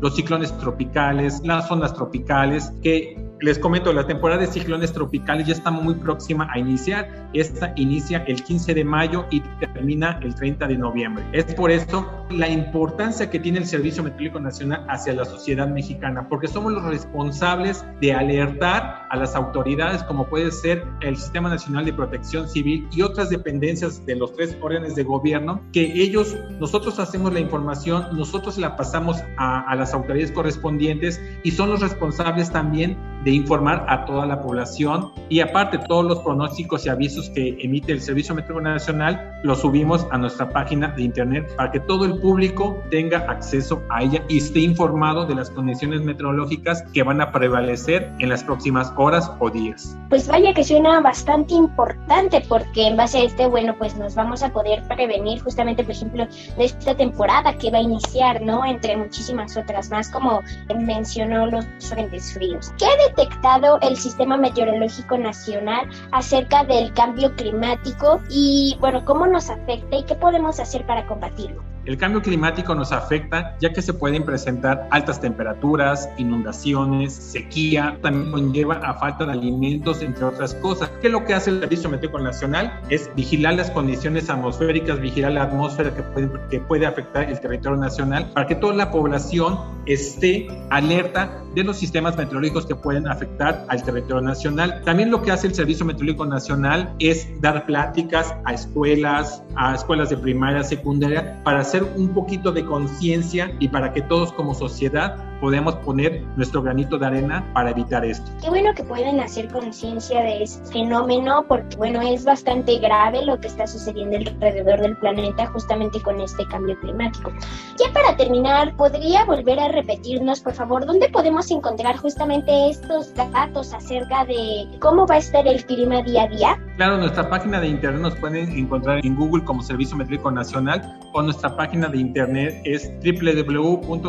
los 0.00 0.16
ciclones 0.16 0.56
tropicales, 0.58 1.40
las 1.44 1.68
zonas 1.68 1.94
tropicales, 1.94 2.72
que 2.82 3.16
les 3.40 3.58
comento, 3.58 3.92
la 3.92 4.06
temporada 4.06 4.40
de 4.40 4.46
ciclones 4.46 4.92
tropicales 4.92 5.46
ya 5.46 5.52
está 5.52 5.70
muy 5.70 5.94
próxima 5.94 6.48
a 6.50 6.58
iniciar. 6.58 7.28
Esta 7.34 7.72
inicia 7.76 8.24
el 8.26 8.42
15 8.42 8.72
de 8.72 8.84
mayo 8.84 9.26
y 9.30 9.40
termina 9.60 10.18
el 10.22 10.34
30 10.34 10.66
de 10.66 10.78
noviembre. 10.78 11.24
Es 11.32 11.54
por 11.54 11.70
esto 11.70 12.24
la 12.30 12.48
importancia 12.48 13.28
que 13.28 13.38
tiene 13.38 13.58
el 13.58 13.66
Servicio 13.66 14.02
Meteorológico 14.02 14.40
Nacional 14.40 14.86
hacia 14.88 15.12
la 15.12 15.24
sociedad 15.26 15.68
mexicana, 15.68 16.26
porque 16.28 16.48
somos 16.48 16.72
los 16.72 16.84
responsables 16.84 17.84
de 18.00 18.14
alertar 18.14 19.06
a 19.10 19.16
las 19.16 19.34
autoridades, 19.34 20.02
como 20.04 20.26
puede 20.26 20.50
ser 20.50 20.84
el 21.02 21.16
Sistema 21.16 21.50
Nacional 21.50 21.84
de 21.84 21.92
Protección 21.92 22.48
Civil 22.48 22.88
y 22.90 23.02
otras 23.02 23.28
dependencias 23.28 24.04
de 24.06 24.16
los 24.16 24.32
tres 24.32 24.56
órdenes 24.62 24.94
de 24.94 25.04
gobierno, 25.04 25.60
que 25.72 25.82
ellos, 25.82 26.36
nosotros 26.58 26.98
hacemos 26.98 27.34
la 27.34 27.40
información, 27.40 28.06
nosotros 28.16 28.56
la 28.56 28.76
pasamos 28.76 29.18
a, 29.36 29.60
a 29.60 29.74
las 29.76 29.92
autoridades 29.92 30.32
correspondientes 30.32 31.20
y 31.42 31.50
son 31.50 31.70
los 31.70 31.80
responsables 31.80 32.50
también 32.50 32.96
de 33.26 33.32
informar 33.32 33.84
a 33.88 34.04
toda 34.04 34.24
la 34.24 34.40
población 34.40 35.10
y 35.28 35.40
aparte 35.40 35.78
todos 35.78 36.04
los 36.04 36.20
pronósticos 36.20 36.86
y 36.86 36.90
avisos 36.90 37.28
que 37.30 37.58
emite 37.60 37.90
el 37.90 38.00
Servicio 38.00 38.36
Meteorológico 38.36 38.74
Nacional 38.74 39.40
los 39.42 39.62
subimos 39.62 40.06
a 40.12 40.18
nuestra 40.18 40.48
página 40.48 40.88
de 40.88 41.02
internet 41.02 41.52
para 41.56 41.72
que 41.72 41.80
todo 41.80 42.04
el 42.04 42.20
público 42.20 42.80
tenga 42.88 43.18
acceso 43.28 43.82
a 43.90 44.04
ella 44.04 44.22
y 44.28 44.38
esté 44.38 44.60
informado 44.60 45.26
de 45.26 45.34
las 45.34 45.50
condiciones 45.50 46.02
meteorológicas 46.02 46.84
que 46.94 47.02
van 47.02 47.20
a 47.20 47.32
prevalecer 47.32 48.12
en 48.20 48.28
las 48.28 48.44
próximas 48.44 48.92
horas 48.96 49.28
o 49.40 49.50
días. 49.50 49.96
Pues 50.08 50.28
vaya 50.28 50.54
que 50.54 50.62
suena 50.62 51.00
bastante 51.00 51.54
importante 51.54 52.44
porque 52.48 52.86
en 52.86 52.96
base 52.96 53.18
a 53.18 53.24
este, 53.24 53.46
bueno, 53.46 53.74
pues 53.76 53.96
nos 53.96 54.14
vamos 54.14 54.44
a 54.44 54.52
poder 54.52 54.84
prevenir 54.84 55.42
justamente, 55.42 55.82
por 55.82 55.92
ejemplo, 55.92 56.26
de 56.56 56.64
esta 56.64 56.94
temporada 56.94 57.58
que 57.58 57.72
va 57.72 57.78
a 57.78 57.82
iniciar, 57.82 58.40
¿no? 58.40 58.64
Entre 58.64 58.96
muchísimas 58.96 59.56
otras 59.56 59.90
más, 59.90 60.10
como 60.10 60.42
mencionó 60.78 61.46
los 61.46 61.66
frentes 61.80 62.32
fríos. 62.32 62.72
¿Qué 62.78 62.86
detectado 63.16 63.78
el 63.80 63.96
Sistema 63.96 64.36
Meteorológico 64.36 65.16
Nacional 65.18 65.88
acerca 66.12 66.64
del 66.64 66.92
cambio 66.92 67.34
climático 67.34 68.20
y, 68.28 68.76
bueno, 68.80 69.04
cómo 69.04 69.26
nos 69.26 69.50
afecta 69.50 69.96
y 69.96 70.04
qué 70.04 70.14
podemos 70.14 70.60
hacer 70.60 70.86
para 70.86 71.06
combatirlo? 71.06 71.62
El 71.86 71.96
cambio 71.96 72.20
climático 72.20 72.74
nos 72.74 72.90
afecta 72.90 73.56
ya 73.60 73.72
que 73.72 73.80
se 73.80 73.94
pueden 73.94 74.24
presentar 74.24 74.88
altas 74.90 75.20
temperaturas, 75.20 76.08
inundaciones, 76.18 77.14
sequía, 77.14 77.96
también 78.02 78.32
conlleva 78.32 78.74
a 78.82 78.94
falta 78.94 79.24
de 79.24 79.32
alimentos, 79.32 80.02
entre 80.02 80.24
otras 80.24 80.52
cosas. 80.54 80.90
¿Qué 81.00 81.06
es 81.06 81.12
lo 81.12 81.24
que 81.24 81.34
hace 81.34 81.50
el 81.50 81.60
Servicio 81.60 81.88
Meteorológico 81.88 82.24
Nacional? 82.24 82.80
Es 82.88 83.08
vigilar 83.14 83.54
las 83.54 83.70
condiciones 83.70 84.28
atmosféricas, 84.28 85.00
vigilar 85.00 85.32
la 85.32 85.44
atmósfera 85.44 85.94
que 85.94 86.02
puede, 86.02 86.28
que 86.50 86.58
puede 86.58 86.86
afectar 86.86 87.30
el 87.30 87.38
territorio 87.38 87.78
nacional 87.78 88.32
para 88.34 88.48
que 88.48 88.56
toda 88.56 88.74
la 88.74 88.90
población 88.90 89.56
esté 89.86 90.48
alerta 90.70 91.40
de 91.54 91.62
los 91.62 91.76
sistemas 91.76 92.16
meteorológicos 92.16 92.66
que 92.66 92.74
pueden 92.74 93.05
afectar 93.08 93.64
al 93.68 93.82
territorio 93.82 94.20
nacional. 94.20 94.82
También 94.84 95.10
lo 95.10 95.22
que 95.22 95.30
hace 95.30 95.46
el 95.46 95.54
Servicio 95.54 95.84
Meteorológico 95.84 96.26
Nacional 96.26 96.94
es 96.98 97.28
dar 97.40 97.66
pláticas 97.66 98.34
a 98.44 98.54
escuelas, 98.54 99.42
a 99.56 99.74
escuelas 99.74 100.10
de 100.10 100.16
primaria, 100.16 100.62
secundaria, 100.62 101.40
para 101.44 101.60
hacer 101.60 101.82
un 101.82 102.08
poquito 102.10 102.52
de 102.52 102.64
conciencia 102.64 103.54
y 103.58 103.68
para 103.68 103.92
que 103.92 104.02
todos 104.02 104.32
como 104.32 104.54
sociedad 104.54 105.16
podemos 105.40 105.74
poner 105.76 106.22
nuestro 106.36 106.62
granito 106.62 106.98
de 106.98 107.06
arena 107.06 107.44
para 107.52 107.70
evitar 107.70 108.04
esto. 108.04 108.30
Qué 108.42 108.48
bueno 108.48 108.72
que 108.74 108.82
pueden 108.84 109.20
hacer 109.20 109.48
conciencia 109.48 110.20
de 110.22 110.42
este 110.42 110.72
fenómeno 110.72 111.44
porque 111.46 111.76
bueno, 111.76 112.00
es 112.00 112.24
bastante 112.24 112.78
grave 112.78 113.24
lo 113.24 113.38
que 113.38 113.48
está 113.48 113.66
sucediendo 113.66 114.16
alrededor 114.16 114.80
del 114.80 114.96
planeta 114.96 115.46
justamente 115.48 116.00
con 116.02 116.20
este 116.20 116.46
cambio 116.48 116.78
climático. 116.80 117.32
Ya 117.78 117.92
para 117.92 118.16
terminar, 118.16 118.74
¿podría 118.76 119.24
volver 119.24 119.58
a 119.60 119.68
repetirnos, 119.68 120.40
por 120.40 120.54
favor, 120.54 120.86
dónde 120.86 121.08
podemos 121.08 121.50
encontrar 121.50 121.96
justamente 121.96 122.70
estos 122.70 123.14
datos 123.14 123.72
acerca 123.74 124.24
de 124.24 124.66
cómo 124.80 125.06
va 125.06 125.16
a 125.16 125.18
estar 125.18 125.46
el 125.46 125.64
clima 125.64 126.02
día 126.02 126.24
a 126.24 126.28
día? 126.28 126.60
Claro, 126.76 126.98
nuestra 126.98 127.28
página 127.28 127.60
de 127.60 127.68
internet 127.68 128.00
nos 128.00 128.14
pueden 128.16 128.50
encontrar 128.50 129.04
en 129.04 129.16
Google 129.16 129.44
como 129.46 129.62
Servicio 129.62 129.96
Meteorológico 129.96 130.30
Nacional 130.30 130.98
o 131.14 131.22
nuestra 131.22 131.56
página 131.56 131.88
de 131.88 131.96
internet 131.98 132.60
es 132.64 132.92
www.smn.gov.mx. 133.02 134.02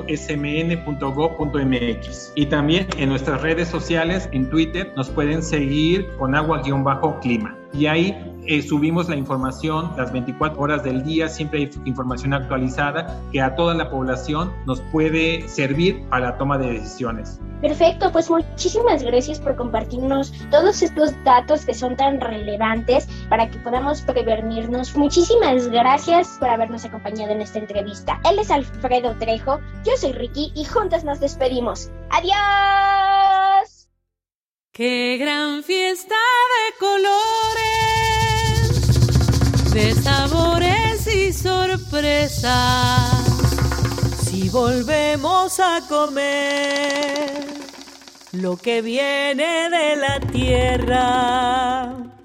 Y 2.36 2.46
también 2.48 2.88
en 2.98 3.08
nuestras 3.10 3.42
redes 3.42 3.70
sociales, 3.70 4.28
en 4.34 4.50
Twitter, 4.50 4.92
nos 4.98 5.10
pueden 5.10 5.42
seguir 5.42 6.06
con 6.18 6.36
agua-clima. 6.36 7.56
Y 7.74 7.86
ahí 7.86 8.16
eh, 8.48 8.62
subimos 8.62 9.10
la 9.10 9.16
información 9.16 9.92
las 9.98 10.12
24 10.12 10.60
horas 10.60 10.84
del 10.84 11.04
día, 11.04 11.30
siempre 11.30 11.60
hay 11.60 11.70
información 11.86 12.34
actualizada 12.34 13.20
que 13.32 13.42
a 13.42 13.56
toda 13.56 13.74
la 13.74 13.90
población 13.90 14.52
nos 14.66 14.82
puede 14.92 15.48
servir 15.48 16.04
para 16.10 16.32
la 16.32 16.38
toma 16.38 16.58
de 16.58 16.74
decisiones. 16.74 17.40
Perfecto, 17.62 18.12
pues 18.12 18.30
muchísimas 18.30 19.04
gracias 19.04 19.40
por 19.40 19.56
compartirnos 19.56 20.32
todos 20.52 20.82
estos 20.82 21.12
datos 21.24 21.66
que 21.66 21.74
son 21.74 21.96
tan 21.96 22.22
relevantes 22.22 23.08
para 23.30 23.50
que 23.50 23.58
podamos 23.60 24.02
prevenirnos. 24.02 24.96
Muchísimas 24.96 25.68
gracias 25.70 26.38
por 26.40 26.50
habernos 26.50 26.86
acompañado 26.86 27.32
en 27.32 27.42
esta 27.42 27.60
entrevista. 27.60 28.20
Él 28.30 28.40
es 28.40 28.52
Alfredo 28.52 29.16
Trejo, 29.20 29.60
yo 29.84 29.94
soy 29.98 30.14
Ricky 30.14 30.52
y 30.56 30.66
juntas 30.66 31.04
nos 31.04 31.20
despedimos. 31.20 31.90
¡Adiós! 32.10 33.88
¡Qué 34.78 35.18
gran 35.20 35.64
fiesta 35.64 36.14
de 36.14 36.78
colores, 36.78 38.27
de 39.78 39.94
sabores 39.94 41.06
y 41.06 41.32
sorpresas! 41.32 42.52
Si 44.24 44.50
volvemos 44.50 45.60
a 45.60 45.82
comer 45.88 47.46
lo 48.32 48.58
que 48.58 48.82
viene 48.82 49.70
de 49.70 49.96
la 49.98 50.20
tierra. 50.32 52.17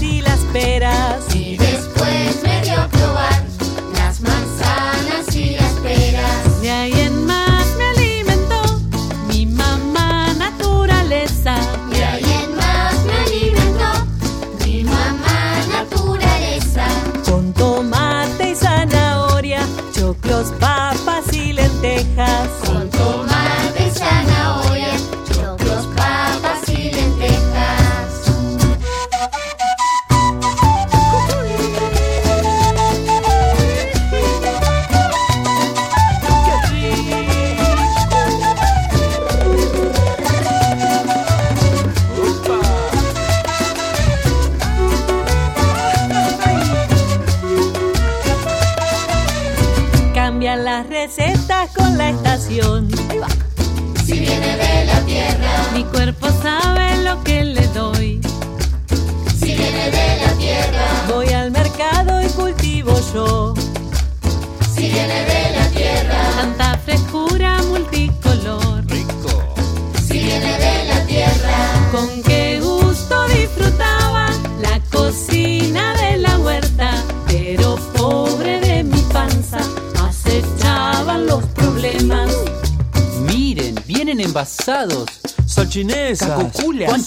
Y 0.00 0.20
las 0.22 0.40
peras. 0.52 1.34
Y 1.34 1.56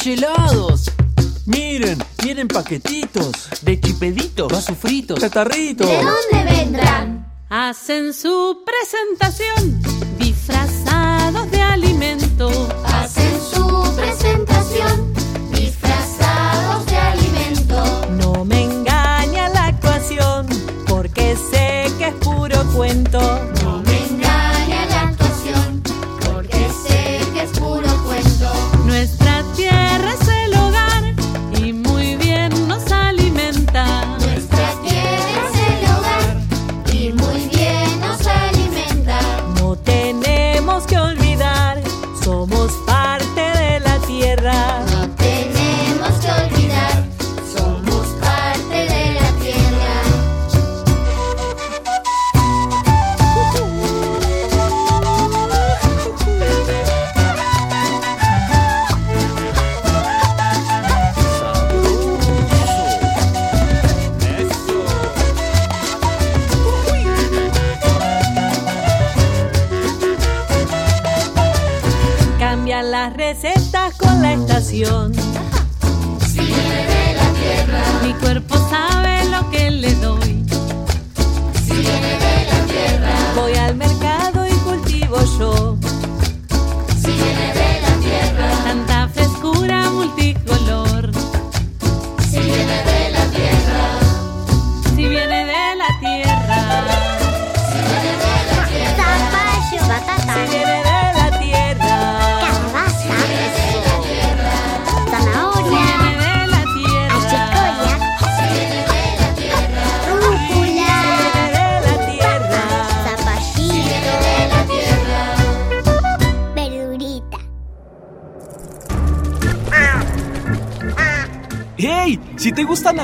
Panchelados, 0.02 0.86
Miren, 1.46 2.04
vienen 2.24 2.48
paquetitos. 2.48 3.50
De 3.62 3.80
chipeditos. 3.80 4.52
Vasos 4.52 4.76
fritos. 4.76 5.20
catarritos. 5.20 5.88
¿de 5.88 5.98
dónde 5.98 6.52
vendrán? 6.52 7.32
Hacen 7.50 8.12
su 8.12 8.64
presentación 8.66 9.81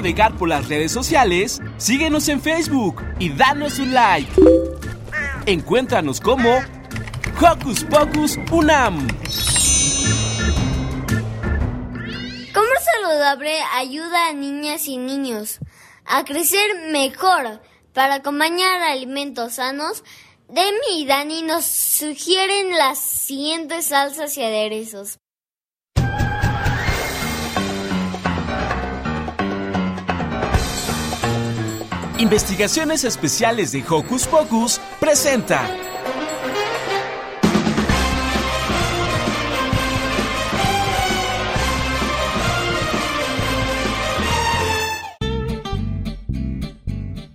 navegar 0.07 0.37
por 0.37 0.47
las 0.47 0.69
redes 0.69 0.93
sociales, 0.93 1.61
síguenos 1.75 2.29
en 2.29 2.41
Facebook 2.41 3.03
y 3.19 3.27
danos 3.27 3.77
un 3.77 3.93
like. 3.93 4.31
Encuéntranos 5.45 6.21
como 6.21 6.49
Hocus 7.41 7.83
Pocus 7.83 8.37
Unam. 8.49 9.05
Comer 12.53 12.79
saludable 12.95 13.59
ayuda 13.75 14.29
a 14.29 14.33
niñas 14.33 14.87
y 14.87 14.95
niños 14.95 15.59
a 16.05 16.23
crecer 16.23 16.89
mejor. 16.89 17.61
Para 17.91 18.15
acompañar 18.15 18.81
alimentos 18.83 19.55
sanos, 19.55 20.05
Demi 20.47 21.01
y 21.01 21.05
Dani 21.05 21.41
nos 21.41 21.65
sugieren 21.65 22.77
las 22.77 22.97
siguientes 22.97 23.87
salsas 23.87 24.37
y 24.37 24.43
aderezos. 24.43 25.19
Investigaciones 32.19 33.03
Especiales 33.03 33.71
de 33.71 33.83
Hocus 33.87 34.25
Pocus 34.25 34.81
presenta. 34.99 35.69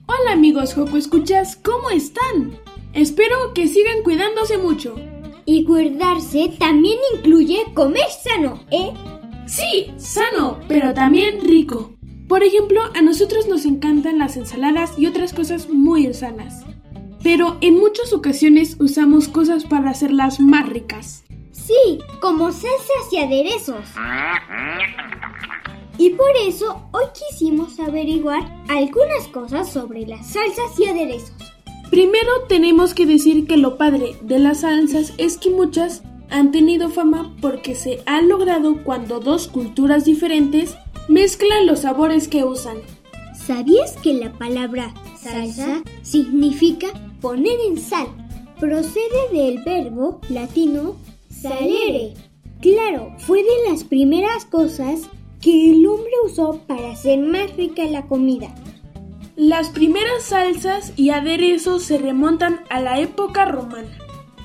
Hola 0.07 0.33
amigos 0.33 0.75
Joco 0.75 0.97
Escuchas, 0.97 1.55
¿cómo 1.63 1.91
están? 1.91 2.59
Espero 2.93 3.55
que 3.55 3.69
sigan 3.69 4.03
cuidándose 4.03 4.59
mucho. 4.59 4.97
Y 5.45 5.65
cuidarse 5.65 6.57
también 6.59 6.99
incluye 7.15 7.67
comer 7.75 8.11
sano, 8.11 8.65
¿eh? 8.73 8.93
Sí, 9.47 9.93
sano, 9.97 10.59
pero 10.67 10.93
también 10.93 11.41
rico. 11.41 11.93
Por 12.33 12.43
ejemplo, 12.43 12.81
a 12.95 13.03
nosotros 13.03 13.47
nos 13.47 13.67
encantan 13.67 14.17
las 14.17 14.39
ensaladas 14.39 14.99
y 14.99 15.05
otras 15.05 15.35
cosas 15.35 15.69
muy 15.69 16.15
sanas. 16.15 16.65
Pero 17.23 17.59
en 17.61 17.77
muchas 17.77 18.15
ocasiones 18.15 18.77
usamos 18.81 19.29
cosas 19.29 19.67
para 19.67 19.91
hacerlas 19.91 20.41
más 20.41 20.67
ricas. 20.67 21.25
Sí, 21.51 21.99
como 22.23 22.51
salsas 22.51 23.13
y 23.13 23.19
aderezos. 23.19 23.85
Y 25.99 26.09
por 26.09 26.31
eso 26.49 26.89
hoy 26.93 27.05
quisimos 27.13 27.79
averiguar 27.79 28.51
algunas 28.71 29.29
cosas 29.29 29.71
sobre 29.71 30.07
las 30.07 30.33
salsas 30.33 30.81
y 30.81 30.87
aderezos. 30.87 31.37
Primero 31.91 32.45
tenemos 32.49 32.95
que 32.95 33.05
decir 33.05 33.47
que 33.47 33.59
lo 33.59 33.77
padre 33.77 34.17
de 34.23 34.39
las 34.39 34.61
salsas 34.61 35.13
es 35.19 35.37
que 35.37 35.51
muchas 35.51 36.03
han 36.31 36.51
tenido 36.51 36.89
fama 36.89 37.37
porque 37.43 37.75
se 37.75 38.03
ha 38.07 38.23
logrado 38.23 38.83
cuando 38.85 39.21
dos 39.21 39.49
culturas 39.49 40.07
diferentes 40.07 40.79
mezclan 41.09 41.67
los 41.67 41.81
sabores 41.81 42.29
que 42.29 42.45
usan. 42.45 42.79
¿Sabías 43.35 43.97
que 44.03 44.15
la 44.15 44.33
palabra 44.33 44.95
salsa 45.21 45.83
significa 46.03 46.89
poner 47.21 47.59
en 47.69 47.79
sal? 47.79 48.07
Procede 48.61 49.29
del 49.33 49.63
verbo 49.65 50.21
latino 50.29 50.97
salere. 51.29 52.15
Claro, 52.61 53.13
fue 53.19 53.43
de 53.43 53.71
las 53.71 53.83
primeras 53.83 54.45
cosas 54.45 55.09
que 55.41 55.71
el 55.71 55.85
hombre 55.87 56.13
usó 56.25 56.61
para 56.69 56.93
hacer 56.93 57.19
más 57.19 57.57
rica 57.57 57.85
la 57.85 58.07
comida. 58.07 58.55
Las 59.35 59.71
primeras 59.71 60.23
salsas 60.23 60.93
y 60.97 61.11
aderezos 61.11 61.83
se 61.83 61.99
remontan 61.99 62.61
a 62.71 62.81
la 62.81 63.01
época 63.01 63.47
romana. 63.47 63.91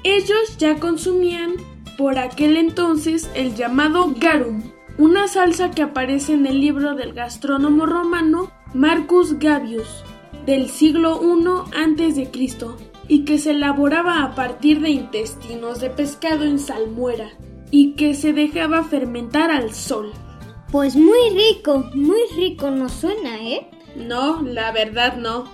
Ellos 0.04 0.58
ya 0.58 0.80
consumían 0.80 1.56
por 1.98 2.18
aquel 2.18 2.58
entonces 2.58 3.30
el 3.36 3.56
llamado 3.56 4.14
garum, 4.18 4.64
una 4.98 5.28
salsa 5.28 5.72
que 5.72 5.84
aparece 5.84 6.34
en 6.34 6.46
el 6.46 6.60
libro 6.60 6.96
del 6.96 7.14
gastrónomo 7.14 7.86
romano 7.86 8.52
Marcus 8.74 9.38
Gavius 9.38 10.04
del 10.46 10.70
siglo 10.70 11.20
I 11.22 12.10
a.C. 12.10 12.30
y 13.08 13.26
que 13.26 13.38
se 13.38 13.52
elaboraba 13.52 14.24
a 14.24 14.34
partir 14.34 14.82
de 14.82 14.90
intestinos 14.90 15.82
de 15.82 15.90
pescado 15.90 16.46
en 16.46 16.58
salmuera 16.58 17.30
y 17.70 17.94
que 17.94 18.16
se 18.16 18.34
dejaba 18.34 18.84
fermentar 18.84 19.52
al 19.52 19.74
sol. 19.74 20.12
Pues 20.72 20.96
muy 20.96 21.30
rico, 21.32 21.86
muy 21.94 22.22
rico 22.36 22.72
nos 22.72 22.94
suena, 22.94 23.42
¿eh? 23.42 23.70
No, 23.96 24.42
la 24.42 24.72
verdad 24.72 25.18
no. 25.18 25.46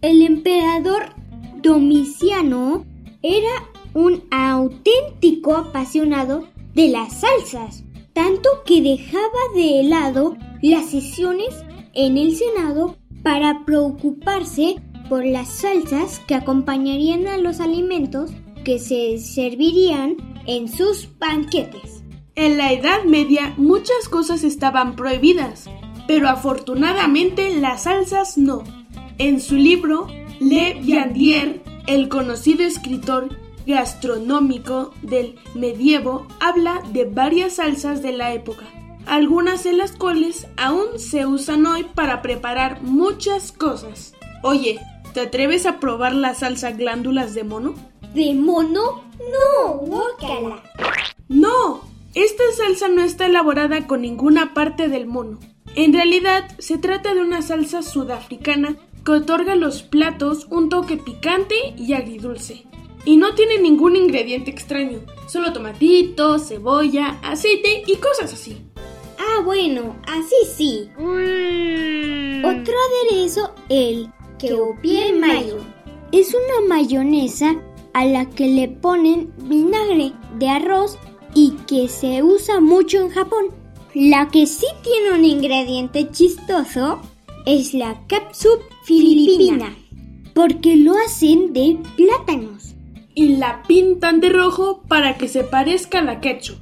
El 0.00 0.22
emperador 0.22 1.14
Domiciano 1.62 2.86
era 3.22 3.68
un 3.94 4.22
auténtico 4.30 5.54
apasionado 5.54 6.48
de 6.74 6.88
las 6.88 7.20
salsas, 7.20 7.84
tanto 8.20 8.50
que 8.66 8.82
dejaba 8.82 9.40
de 9.54 9.82
lado 9.82 10.36
las 10.60 10.90
sesiones 10.90 11.64
en 11.94 12.18
el 12.18 12.36
Senado 12.36 12.96
para 13.22 13.64
preocuparse 13.64 14.76
por 15.08 15.24
las 15.24 15.48
salsas 15.48 16.18
que 16.28 16.34
acompañarían 16.34 17.26
a 17.28 17.38
los 17.38 17.60
alimentos 17.60 18.30
que 18.62 18.78
se 18.78 19.18
servirían 19.20 20.18
en 20.46 20.68
sus 20.68 21.08
banquetes. 21.18 22.04
En 22.34 22.58
la 22.58 22.74
Edad 22.74 23.04
Media 23.04 23.54
muchas 23.56 24.10
cosas 24.10 24.44
estaban 24.44 24.96
prohibidas, 24.96 25.70
pero 26.06 26.28
afortunadamente 26.28 27.58
las 27.58 27.84
salsas 27.84 28.36
no. 28.36 28.64
En 29.16 29.40
su 29.40 29.54
libro, 29.54 30.08
Le 30.40 30.74
Viandier, 30.74 31.62
el 31.86 32.10
conocido 32.10 32.64
escritor 32.64 33.30
gastronómico 33.70 34.92
del 35.02 35.38
medievo 35.54 36.26
habla 36.40 36.82
de 36.92 37.04
varias 37.04 37.54
salsas 37.54 38.02
de 38.02 38.12
la 38.12 38.32
época, 38.34 38.64
algunas 39.06 39.64
de 39.64 39.72
las 39.72 39.92
cuales 39.92 40.46
aún 40.56 40.98
se 40.98 41.26
usan 41.26 41.66
hoy 41.66 41.84
para 41.84 42.22
preparar 42.22 42.82
muchas 42.82 43.52
cosas. 43.52 44.14
Oye, 44.42 44.78
¿te 45.14 45.20
atreves 45.20 45.66
a 45.66 45.80
probar 45.80 46.14
la 46.14 46.34
salsa 46.34 46.72
glándulas 46.72 47.34
de 47.34 47.44
mono? 47.44 47.74
¿De 48.14 48.34
mono? 48.34 49.04
No, 49.18 49.78
guácala. 49.78 50.62
No, 51.28 51.82
esta 52.14 52.42
salsa 52.56 52.88
no 52.88 53.02
está 53.02 53.26
elaborada 53.26 53.86
con 53.86 54.02
ninguna 54.02 54.52
parte 54.52 54.88
del 54.88 55.06
mono. 55.06 55.38
En 55.76 55.92
realidad, 55.92 56.48
se 56.58 56.78
trata 56.78 57.14
de 57.14 57.20
una 57.20 57.42
salsa 57.42 57.82
sudafricana 57.82 58.76
que 59.04 59.12
otorga 59.12 59.52
a 59.52 59.56
los 59.56 59.82
platos 59.82 60.46
un 60.50 60.68
toque 60.68 60.96
picante 60.96 61.54
y 61.76 61.92
agridulce. 61.92 62.66
Y 63.04 63.16
no 63.16 63.34
tiene 63.34 63.58
ningún 63.58 63.96
ingrediente 63.96 64.50
extraño, 64.50 65.00
solo 65.26 65.52
tomatito, 65.52 66.38
cebolla, 66.38 67.18
aceite 67.22 67.82
y 67.86 67.96
cosas 67.96 68.32
así. 68.32 68.58
Ah, 69.18 69.42
bueno, 69.44 69.96
así 70.06 70.36
sí. 70.56 70.88
Otro 72.44 72.74
aderezo, 73.10 73.54
el 73.68 74.10
Keopie 74.38 75.12
Mayo. 75.14 75.58
Es 76.12 76.34
una 76.34 76.68
mayonesa 76.68 77.56
a 77.92 78.04
la 78.04 78.28
que 78.28 78.46
le 78.46 78.68
ponen 78.68 79.32
vinagre 79.38 80.12
de 80.38 80.48
arroz 80.48 80.98
y 81.34 81.52
que 81.66 81.88
se 81.88 82.22
usa 82.22 82.60
mucho 82.60 82.98
en 82.98 83.10
Japón. 83.10 83.46
La 83.94 84.28
que 84.28 84.46
sí 84.46 84.66
tiene 84.82 85.18
un 85.18 85.24
ingrediente 85.24 86.10
chistoso 86.10 87.00
es 87.46 87.74
la 87.74 88.06
capsup 88.06 88.60
filipina, 88.84 89.76
porque 90.34 90.76
lo 90.76 90.92
hacen 90.98 91.52
de 91.52 91.78
plátanos. 91.96 92.59
Y 93.20 93.36
la 93.36 93.62
pintan 93.64 94.20
de 94.20 94.30
rojo 94.30 94.80
para 94.88 95.18
que 95.18 95.28
se 95.28 95.44
parezca 95.44 95.98
a 95.98 96.02
la 96.02 96.22
ketchup. 96.22 96.56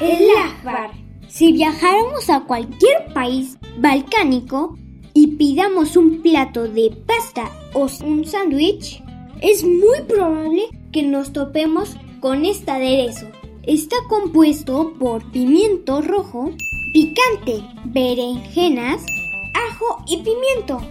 El 0.00 0.28
akbar. 0.36 0.90
Si 1.28 1.52
viajáramos 1.52 2.28
a 2.28 2.40
cualquier 2.40 3.14
país 3.14 3.56
balcánico 3.78 4.76
y 5.14 5.36
pidamos 5.36 5.96
un 5.96 6.22
plato 6.22 6.66
de 6.66 6.90
pasta 7.06 7.52
o 7.72 7.86
un 8.04 8.24
sándwich, 8.24 9.00
es 9.40 9.62
muy 9.62 10.00
probable 10.08 10.64
que 10.90 11.04
nos 11.04 11.32
topemos 11.32 11.94
con 12.18 12.44
este 12.44 12.72
aderezo. 12.72 13.28
Está 13.62 13.94
compuesto 14.08 14.94
por 14.98 15.22
pimiento 15.30 16.02
rojo, 16.02 16.50
picante, 16.92 17.64
berenjenas, 17.84 19.06
ajo 19.54 20.02
y 20.08 20.16
pimiento. 20.16 20.82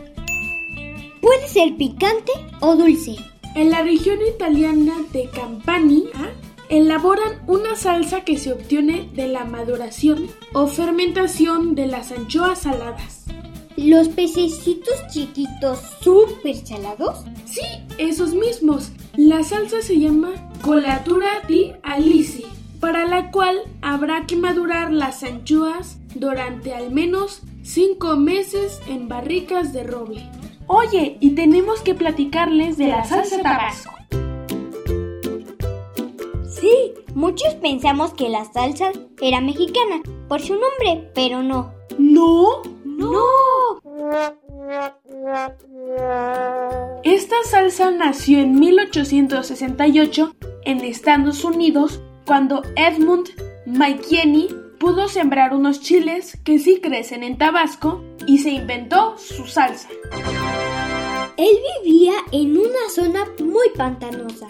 Puede 1.19 1.49
ser 1.49 1.75
picante 1.75 2.31
o 2.61 2.77
dulce. 2.77 3.17
En 3.59 3.71
la 3.71 3.81
región 3.81 4.19
italiana 4.25 4.93
de 5.11 5.29
Campania 5.31 6.33
elaboran 6.69 7.41
una 7.45 7.75
salsa 7.75 8.21
que 8.21 8.37
se 8.37 8.53
obtiene 8.53 9.09
de 9.13 9.27
la 9.27 9.43
maduración 9.43 10.27
o 10.53 10.67
fermentación 10.67 11.75
de 11.75 11.87
las 11.87 12.13
anchoas 12.13 12.59
saladas. 12.59 13.25
¿Los 13.75 14.07
pececitos 14.07 14.95
chiquitos 15.11 15.77
súper 15.99 16.55
salados? 16.65 17.25
Sí, 17.43 17.65
esos 17.97 18.33
mismos. 18.33 18.93
La 19.17 19.43
salsa 19.43 19.81
se 19.81 19.99
llama 19.99 20.29
colatura 20.61 21.27
di 21.45 21.73
alici, 21.83 22.45
para 22.79 23.05
la 23.07 23.29
cual 23.29 23.57
habrá 23.81 24.25
que 24.25 24.37
madurar 24.37 24.89
las 24.93 25.21
anchoas 25.21 25.97
durante 26.15 26.73
al 26.73 26.91
menos 26.91 27.41
5 27.63 28.15
meses 28.15 28.79
en 28.87 29.09
barricas 29.09 29.73
de 29.73 29.83
roble. 29.83 30.38
Oye, 30.71 31.17
y 31.19 31.31
tenemos 31.31 31.81
que 31.81 31.95
platicarles 31.95 32.77
de 32.77 32.89
la 32.89 33.03
salsa 33.03 33.41
tabasco. 33.41 33.91
Sí, 36.47 36.93
muchos 37.15 37.55
pensamos 37.55 38.13
que 38.13 38.29
la 38.29 38.45
salsa 38.45 38.91
era 39.19 39.41
mexicana 39.41 40.03
por 40.27 40.41
su 40.41 40.53
nombre, 40.53 41.09
pero 41.15 41.41
no. 41.41 41.73
¿No? 41.97 42.61
¡No! 42.85 43.25
Esta 47.03 47.35
salsa 47.45 47.89
nació 47.89 48.37
en 48.37 48.59
1868 48.59 50.35
en 50.65 50.81
Estados 50.81 51.43
Unidos 51.43 51.99
cuando 52.27 52.61
Edmund 52.75 53.29
McKinney 53.65 54.49
pudo 54.79 55.07
sembrar 55.07 55.53
unos 55.53 55.81
chiles 55.81 56.37
que 56.43 56.57
sí 56.57 56.79
crecen 56.81 57.23
en 57.23 57.37
Tabasco 57.37 58.01
y 58.25 58.39
se 58.39 58.51
inventó 58.51 59.17
su 59.17 59.45
salsa. 59.45 59.89
Él 61.37 61.57
vivía 61.83 62.13
en 62.31 62.57
una 62.57 62.89
zona 62.93 63.25
muy 63.39 63.69
pantanosa 63.75 64.47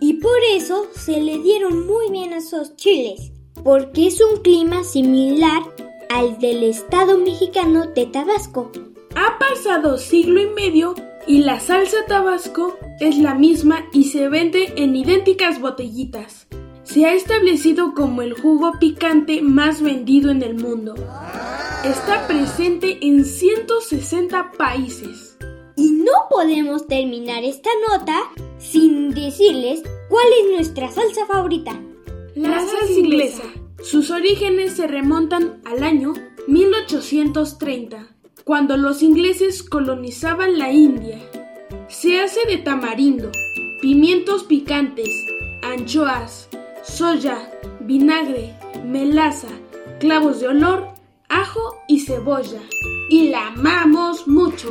y 0.00 0.14
por 0.14 0.38
eso 0.52 0.86
se 0.94 1.20
le 1.20 1.38
dieron 1.38 1.86
muy 1.86 2.10
bien 2.10 2.32
esos 2.32 2.76
chiles, 2.76 3.32
porque 3.62 4.08
es 4.08 4.20
un 4.20 4.42
clima 4.42 4.84
similar 4.84 5.62
al 6.10 6.38
del 6.38 6.64
estado 6.64 7.18
mexicano 7.18 7.86
de 7.86 8.06
Tabasco. 8.06 8.70
Ha 9.14 9.38
pasado 9.38 9.98
siglo 9.98 10.40
y 10.40 10.46
medio 10.46 10.94
y 11.26 11.42
la 11.42 11.60
salsa 11.60 11.98
tabasco 12.06 12.78
es 13.00 13.18
la 13.18 13.34
misma 13.34 13.86
y 13.92 14.04
se 14.04 14.28
vende 14.28 14.72
en 14.76 14.96
idénticas 14.96 15.60
botellitas. 15.60 16.47
Se 16.88 17.04
ha 17.04 17.12
establecido 17.12 17.92
como 17.92 18.22
el 18.22 18.32
jugo 18.32 18.72
picante 18.80 19.42
más 19.42 19.82
vendido 19.82 20.30
en 20.30 20.42
el 20.42 20.54
mundo. 20.54 20.94
Está 21.84 22.26
presente 22.26 22.96
en 23.02 23.26
160 23.26 24.52
países. 24.52 25.36
Y 25.76 25.90
no 25.90 26.12
podemos 26.30 26.86
terminar 26.86 27.44
esta 27.44 27.68
nota 27.90 28.18
sin 28.58 29.10
decirles 29.10 29.82
cuál 30.08 30.24
es 30.40 30.50
nuestra 30.50 30.90
salsa 30.90 31.26
favorita. 31.26 31.78
La 32.34 32.58
salsa 32.58 32.92
inglesa. 32.96 33.44
Sus 33.82 34.10
orígenes 34.10 34.72
se 34.72 34.86
remontan 34.86 35.60
al 35.66 35.82
año 35.82 36.14
1830, 36.46 38.16
cuando 38.44 38.78
los 38.78 39.02
ingleses 39.02 39.62
colonizaban 39.62 40.58
la 40.58 40.72
India. 40.72 41.20
Se 41.88 42.18
hace 42.18 42.46
de 42.46 42.56
tamarindo, 42.56 43.30
pimientos 43.82 44.44
picantes, 44.44 45.10
anchoas, 45.62 46.48
soya, 46.88 47.50
vinagre, 47.80 48.54
melaza, 48.84 49.48
clavos 50.00 50.40
de 50.40 50.48
olor, 50.48 50.88
ajo 51.28 51.76
y 51.86 52.00
cebolla. 52.00 52.60
Y 53.10 53.28
la 53.28 53.48
amamos 53.48 54.26
mucho. 54.26 54.68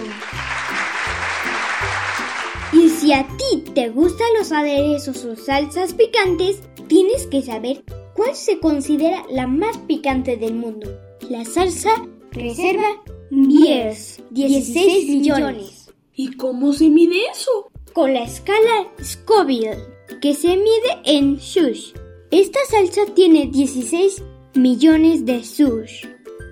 Y 2.73 2.89
si 2.89 3.13
a 3.13 3.25
ti 3.37 3.63
te 3.73 3.89
gustan 3.89 4.27
los 4.37 4.51
aderezos 4.51 5.23
o 5.25 5.35
salsas 5.35 5.93
picantes, 5.93 6.61
tienes 6.87 7.25
que 7.27 7.41
saber 7.41 7.83
cuál 8.13 8.35
se 8.35 8.59
considera 8.59 9.23
la 9.29 9.47
más 9.47 9.77
picante 9.79 10.37
del 10.37 10.53
mundo. 10.53 10.89
La 11.29 11.45
salsa 11.45 11.89
Reserva 12.31 13.01
Biers, 13.31 14.21
16 14.31 15.09
millones. 15.09 15.93
¿Y 16.13 16.35
cómo 16.35 16.73
se 16.73 16.89
mide 16.89 17.17
eso? 17.31 17.71
Con 17.93 18.13
la 18.13 18.23
escala 18.23 18.87
Scoville, 19.01 19.77
que 20.21 20.33
se 20.33 20.55
mide 20.57 21.01
en 21.05 21.37
shush. 21.37 21.93
Esta 22.37 22.59
salsa 22.69 23.01
tiene 23.15 23.47
16 23.47 24.21
millones 24.53 25.25
de 25.25 25.41
shush. 25.41 26.05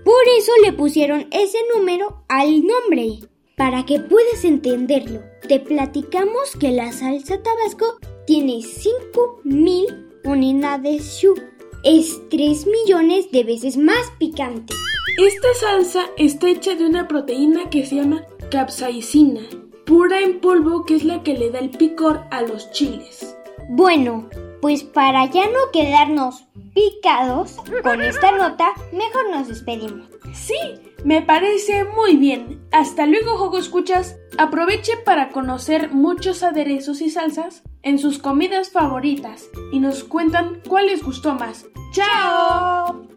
Por 0.03 0.23
eso 0.35 0.51
le 0.63 0.73
pusieron 0.73 1.27
ese 1.29 1.59
número 1.75 2.23
al 2.27 2.63
nombre, 2.65 3.19
para 3.55 3.85
que 3.85 3.99
puedas 3.99 4.43
entenderlo. 4.45 5.21
Te 5.47 5.59
platicamos 5.59 6.55
que 6.59 6.71
la 6.71 6.91
salsa 6.91 7.43
tabasco 7.43 7.99
tiene 8.25 8.63
5000 8.63 10.07
unidades 10.23 11.19
shu. 11.19 11.35
Es 11.83 12.19
3 12.31 12.65
millones 12.65 13.29
de 13.31 13.43
veces 13.43 13.77
más 13.77 14.11
picante. 14.17 14.73
Esta 15.19 15.53
salsa 15.53 16.05
está 16.17 16.49
hecha 16.49 16.73
de 16.73 16.87
una 16.87 17.07
proteína 17.07 17.69
que 17.69 17.85
se 17.85 17.97
llama 17.97 18.25
capsaicina, 18.49 19.41
pura 19.85 20.19
en 20.19 20.39
polvo 20.39 20.83
que 20.83 20.95
es 20.95 21.03
la 21.03 21.21
que 21.21 21.37
le 21.37 21.51
da 21.51 21.59
el 21.59 21.69
picor 21.69 22.21
a 22.31 22.41
los 22.41 22.71
chiles. 22.71 23.37
Bueno, 23.69 24.29
Pues 24.61 24.83
para 24.83 25.25
ya 25.25 25.45
no 25.45 25.71
quedarnos 25.71 26.45
picados 26.73 27.57
con 27.83 28.01
esta 28.01 28.31
nota, 28.31 28.69
mejor 28.91 29.29
nos 29.31 29.47
despedimos. 29.47 30.07
Sí, 30.33 30.57
me 31.03 31.21
parece 31.21 31.85
muy 31.85 32.17
bien. 32.17 32.67
Hasta 32.71 33.05
luego, 33.05 33.37
Jogo 33.37 33.57
Escuchas. 33.57 34.17
Aproveche 34.37 34.97
para 34.97 35.29
conocer 35.29 35.91
muchos 35.91 36.43
aderezos 36.43 37.01
y 37.01 37.09
salsas 37.09 37.63
en 37.83 37.99
sus 37.99 38.17
comidas 38.17 38.71
favoritas 38.71 39.47
y 39.71 39.79
nos 39.79 40.03
cuentan 40.03 40.61
cuál 40.67 40.87
les 40.87 41.03
gustó 41.03 41.35
más. 41.35 41.67
¡Chao! 41.93 43.07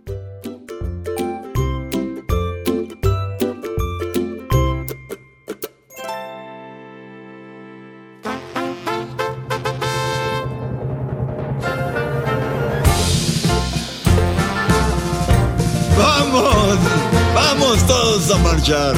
¡Vamos 17.68 17.86
todos 17.86 18.30
a 18.30 18.38
marchar! 18.38 18.94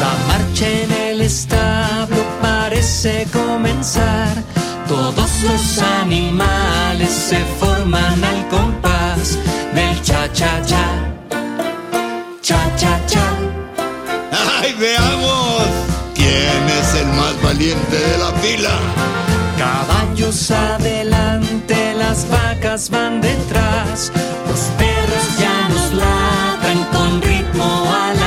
La 0.00 0.12
marcha 0.28 0.68
en 0.68 0.92
el 0.92 1.20
establo 1.22 2.22
parece 2.40 3.26
comenzar. 3.32 4.32
Todos 4.86 5.42
los 5.42 5.78
animales 6.00 7.10
se 7.10 7.44
forman 7.58 8.22
al 8.22 8.46
compás 8.46 9.36
del 9.74 10.00
cha-cha-cha. 10.02 10.86
Cha-cha-cha. 12.40 13.26
¡Ay, 14.60 14.72
veamos! 14.78 15.66
¿Quién 16.14 16.62
es 16.78 16.94
el 16.94 17.08
más 17.08 17.42
valiente 17.42 17.98
de 17.98 18.18
la 18.18 18.30
fila? 18.34 18.70
Caballos 19.58 20.52
adelante, 20.52 21.94
las 21.94 22.24
vacas 22.30 22.88
van 22.88 23.20
detrás. 23.20 24.12
Con 27.64 27.84
ritmo 27.84 27.94
al 27.94 28.23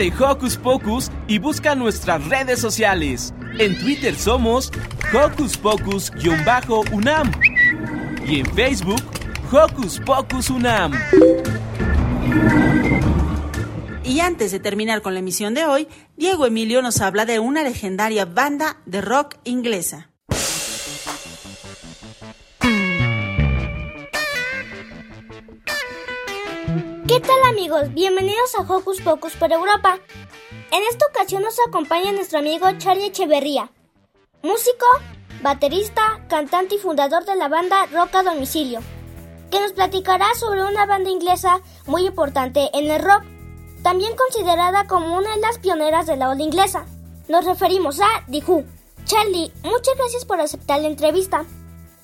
de 0.00 0.10
Hocus 0.18 0.56
Pocus 0.56 1.10
y 1.28 1.38
busca 1.38 1.74
nuestras 1.74 2.26
redes 2.26 2.58
sociales. 2.58 3.34
En 3.58 3.78
Twitter 3.78 4.14
somos 4.14 4.72
Hocus 5.12 5.58
Pocus-UNAM 5.58 7.30
y 8.26 8.40
en 8.40 8.46
Facebook 8.54 9.02
Hocus 9.52 10.00
Pocus 10.00 10.48
UNAM. 10.48 10.94
Y 14.02 14.20
antes 14.20 14.52
de 14.52 14.58
terminar 14.58 15.02
con 15.02 15.12
la 15.12 15.20
emisión 15.20 15.52
de 15.52 15.66
hoy, 15.66 15.86
Diego 16.16 16.46
Emilio 16.46 16.80
nos 16.80 17.02
habla 17.02 17.26
de 17.26 17.38
una 17.38 17.62
legendaria 17.62 18.24
banda 18.24 18.78
de 18.86 19.02
rock 19.02 19.36
inglesa. 19.44 20.09
¿Qué 27.10 27.18
tal 27.18 27.42
amigos? 27.48 27.92
Bienvenidos 27.92 28.54
a 28.54 28.62
Hocus 28.62 29.00
Pocus 29.00 29.34
por 29.34 29.50
Europa. 29.50 29.98
En 30.70 30.82
esta 30.88 31.06
ocasión 31.06 31.42
nos 31.42 31.56
acompaña 31.66 32.12
nuestro 32.12 32.38
amigo 32.38 32.68
Charlie 32.78 33.06
Echeverría, 33.06 33.72
músico, 34.44 34.86
baterista, 35.42 36.24
cantante 36.28 36.76
y 36.76 36.78
fundador 36.78 37.24
de 37.24 37.34
la 37.34 37.48
banda 37.48 37.86
Rock 37.86 38.14
a 38.14 38.22
Domicilio, 38.22 38.78
que 39.50 39.58
nos 39.58 39.72
platicará 39.72 40.32
sobre 40.36 40.62
una 40.62 40.86
banda 40.86 41.10
inglesa 41.10 41.60
muy 41.84 42.06
importante 42.06 42.70
en 42.74 42.88
el 42.88 43.02
rock, 43.02 43.24
también 43.82 44.14
considerada 44.14 44.86
como 44.86 45.18
una 45.18 45.34
de 45.34 45.40
las 45.40 45.58
pioneras 45.58 46.06
de 46.06 46.16
la 46.16 46.30
ola 46.30 46.44
inglesa. 46.44 46.86
Nos 47.26 47.44
referimos 47.44 47.98
a 47.98 48.24
The 48.30 48.40
Who. 48.46 48.62
Charlie, 49.04 49.52
muchas 49.64 49.96
gracias 49.96 50.24
por 50.24 50.40
aceptar 50.40 50.80
la 50.80 50.86
entrevista. 50.86 51.44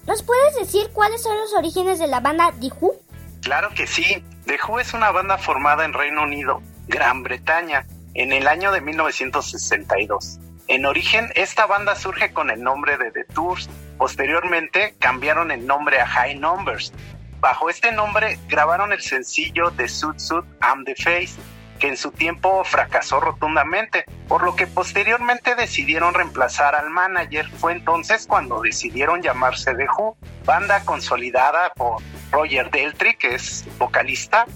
¿Nos 0.08 0.24
puedes 0.24 0.56
decir 0.56 0.90
cuáles 0.92 1.22
son 1.22 1.36
los 1.36 1.54
orígenes 1.54 2.00
de 2.00 2.08
la 2.08 2.18
banda 2.18 2.52
The 2.60 2.72
Who? 2.80 3.05
Claro 3.46 3.70
que 3.70 3.86
sí. 3.86 4.24
The 4.46 4.58
Who 4.66 4.80
es 4.80 4.92
una 4.92 5.12
banda 5.12 5.38
formada 5.38 5.84
en 5.84 5.92
Reino 5.92 6.24
Unido, 6.24 6.62
Gran 6.88 7.22
Bretaña, 7.22 7.86
en 8.14 8.32
el 8.32 8.48
año 8.48 8.72
de 8.72 8.80
1962. 8.80 10.40
En 10.66 10.84
origen, 10.84 11.30
esta 11.36 11.64
banda 11.66 11.94
surge 11.94 12.32
con 12.32 12.50
el 12.50 12.60
nombre 12.60 12.98
de 12.98 13.12
The 13.12 13.22
Tours. 13.32 13.70
Posteriormente, 13.98 14.96
cambiaron 14.98 15.52
el 15.52 15.64
nombre 15.64 16.00
a 16.00 16.08
High 16.08 16.40
Numbers. 16.40 16.92
Bajo 17.38 17.70
este 17.70 17.92
nombre, 17.92 18.36
grabaron 18.48 18.92
el 18.92 19.00
sencillo 19.00 19.70
The 19.70 19.86
Suit 19.86 20.18
Suit 20.18 20.44
I'm 20.60 20.84
the 20.84 20.96
Face, 20.96 21.40
que 21.78 21.86
en 21.86 21.96
su 21.96 22.10
tiempo 22.10 22.64
fracasó 22.64 23.20
rotundamente, 23.20 24.06
por 24.26 24.42
lo 24.42 24.56
que 24.56 24.66
posteriormente 24.66 25.54
decidieron 25.54 26.14
reemplazar 26.14 26.74
al 26.74 26.90
manager. 26.90 27.48
Fue 27.48 27.70
entonces 27.70 28.26
cuando 28.26 28.60
decidieron 28.60 29.22
llamarse 29.22 29.72
The 29.72 29.86
Who, 29.86 30.16
banda 30.44 30.84
consolidada 30.84 31.72
por 31.76 32.02
Roger 32.30 32.70
Deltry, 32.70 33.16
que 33.16 33.34
es 33.34 33.64
vocalista, 33.78 34.46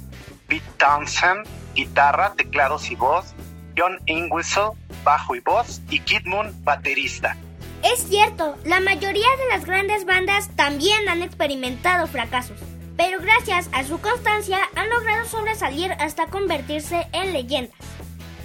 Pete 0.49 0.67
Townsend, 0.79 1.47
guitarra, 1.75 2.35
teclados 2.37 2.91
y 2.91 2.97
voz, 2.97 3.35
John 3.77 3.99
Ingwissel, 4.07 4.71
bajo 5.05 5.35
y 5.35 5.41
voz, 5.41 5.81
y 5.89 6.01
Kid 6.01 6.27
Moon, 6.27 6.53
baterista. 6.65 7.37
Es 7.83 8.01
cierto, 8.09 8.57
la 8.65 8.81
mayoría 8.81 9.29
de 9.39 9.49
las 9.49 9.65
grandes 9.65 10.05
bandas 10.05 10.51
también 10.55 11.09
han 11.09 11.23
experimentado 11.23 12.07
fracasos, 12.07 12.59
pero 12.97 13.21
gracias 13.21 13.71
a 13.73 13.85
su 13.85 14.01
constancia 14.01 14.59
han 14.75 14.91
logrado 14.91 15.27
sobresalir 15.27 15.93
hasta 15.93 16.27
convertirse 16.27 17.09
en 17.13 17.33
leyendas. 17.33 17.75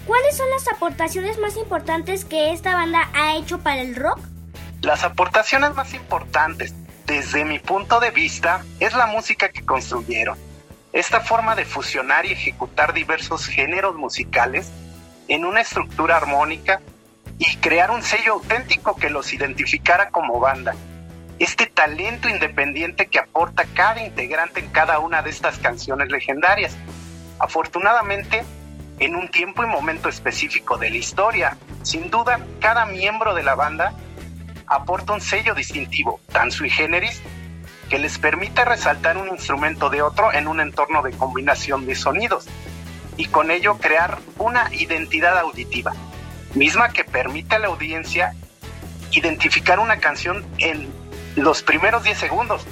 ¿Cuáles 0.08 0.38
son 0.38 0.50
las 0.52 0.68
aportaciones 0.68 1.40
más 1.40 1.58
importantes 1.58 2.24
que 2.24 2.54
esta 2.54 2.76
banda 2.76 3.10
ha 3.14 3.36
hecho 3.36 3.60
para 3.60 3.82
el 3.82 3.96
rock? 3.96 4.20
Las 4.82 5.04
aportaciones 5.04 5.74
más 5.74 5.94
importantes, 5.96 6.76
desde 7.06 7.46
mi 7.46 7.60
punto 7.60 8.00
de 8.00 8.12
vista, 8.12 8.64
es 8.80 8.94
la 8.94 9.06
música 9.06 9.50
que 9.50 9.66
construyeron. 9.66 10.38
Esta 10.94 11.22
forma 11.22 11.56
de 11.56 11.66
fusionar 11.66 12.26
y 12.26 12.32
ejecutar 12.32 12.94
diversos 12.94 13.48
géneros 13.48 13.96
musicales 13.96 14.72
en 15.28 15.46
una 15.46 15.62
estructura 15.62 16.18
armónica 16.18 16.82
y 17.38 17.58
crear 17.58 17.92
un 17.92 18.02
sello 18.02 18.34
auténtico 18.34 18.96
que 18.96 19.10
los 19.10 19.34
identificara 19.34 20.10
como 20.10 20.40
banda. 20.40 20.74
Este 21.38 21.66
talento 21.66 22.30
independiente 22.30 23.08
que 23.08 23.20
aporta 23.20 23.66
cada 23.74 24.06
integrante 24.06 24.62
en 24.62 24.70
cada 24.70 25.00
una 25.00 25.22
de 25.22 25.30
estas 25.30 25.58
canciones 25.60 26.10
legendarias. 26.10 26.78
Afortunadamente, 27.40 28.44
en 29.00 29.16
un 29.16 29.28
tiempo 29.28 29.64
y 29.64 29.68
momento 29.68 30.08
específico 30.08 30.78
de 30.78 30.90
la 30.90 30.98
historia. 30.98 31.58
Sin 31.84 32.10
duda, 32.10 32.40
cada 32.62 32.86
miembro 32.86 33.34
de 33.34 33.44
la 33.44 33.56
banda 33.56 33.94
aporta 34.68 35.14
un 35.14 35.22
sello 35.22 35.54
distintivo, 35.56 36.20
tan 36.32 36.52
sui 36.52 36.70
generis, 36.70 37.22
que 37.90 38.00
les 38.00 38.18
permite 38.18 38.66
resaltar 38.66 39.18
un 39.18 39.30
instrumento 39.30 39.90
de 39.90 40.02
otro 40.02 40.34
en 40.34 40.48
un 40.48 40.60
entorno 40.60 41.04
de 41.04 41.12
combinación 41.12 41.86
de 41.86 41.96
sonidos 41.96 42.48
y 43.18 43.26
con 43.26 43.52
ello 43.52 43.78
crear 43.78 44.20
una 44.38 44.74
identidad 44.74 45.38
auditiva, 45.38 45.94
misma 46.54 46.90
que 46.90 47.04
permite 47.04 47.56
a 47.56 47.60
la 47.60 47.68
audiencia 47.68 48.34
identificar 49.12 49.80
una 49.80 49.98
canción 49.98 50.46
en 50.58 50.92
los 51.36 51.62
primeros 51.62 52.04
10 52.04 52.18
segundos. 52.18 52.66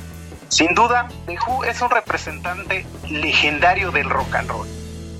Sin 0.50 0.74
duda, 0.76 1.08
The 1.26 1.38
Who 1.48 1.64
es 1.66 1.82
un 1.82 1.90
representante 1.90 2.86
legendario 3.10 3.92
del 3.92 4.10
rock 4.10 4.36
and 4.36 4.50
roll. 4.50 4.68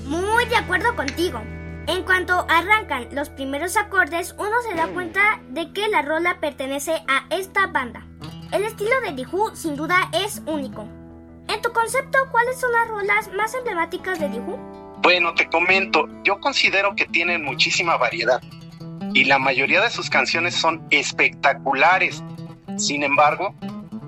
Muy 0.04 0.44
de 0.46 0.56
acuerdo 0.56 0.94
contigo. 0.94 1.40
En 1.86 2.02
cuanto 2.04 2.46
arrancan 2.48 3.08
los 3.12 3.28
primeros 3.28 3.76
acordes, 3.76 4.34
uno 4.38 4.62
se 4.66 4.74
da 4.74 4.86
cuenta 4.88 5.42
de 5.50 5.70
que 5.72 5.86
la 5.88 6.00
rola 6.00 6.40
pertenece 6.40 7.02
a 7.08 7.26
esta 7.28 7.66
banda. 7.66 8.06
El 8.52 8.64
estilo 8.64 9.00
de 9.02 9.12
The 9.12 9.26
Who 9.30 9.54
sin 9.54 9.76
duda 9.76 10.08
es 10.12 10.42
único. 10.46 10.88
En 11.48 11.60
tu 11.60 11.72
concepto, 11.72 12.18
¿cuáles 12.30 12.58
son 12.58 12.72
las 12.72 12.88
rolas 12.88 13.30
más 13.36 13.54
emblemáticas 13.54 14.18
de 14.18 14.30
The 14.30 14.40
Who? 14.40 14.56
Bueno, 15.02 15.34
te 15.34 15.46
comento, 15.50 16.08
yo 16.24 16.40
considero 16.40 16.96
que 16.96 17.04
tienen 17.04 17.44
muchísima 17.44 17.98
variedad 17.98 18.40
y 19.12 19.24
la 19.24 19.38
mayoría 19.38 19.82
de 19.82 19.90
sus 19.90 20.08
canciones 20.08 20.54
son 20.54 20.86
espectaculares. 20.90 22.22
Sin 22.78 23.02
embargo, 23.02 23.54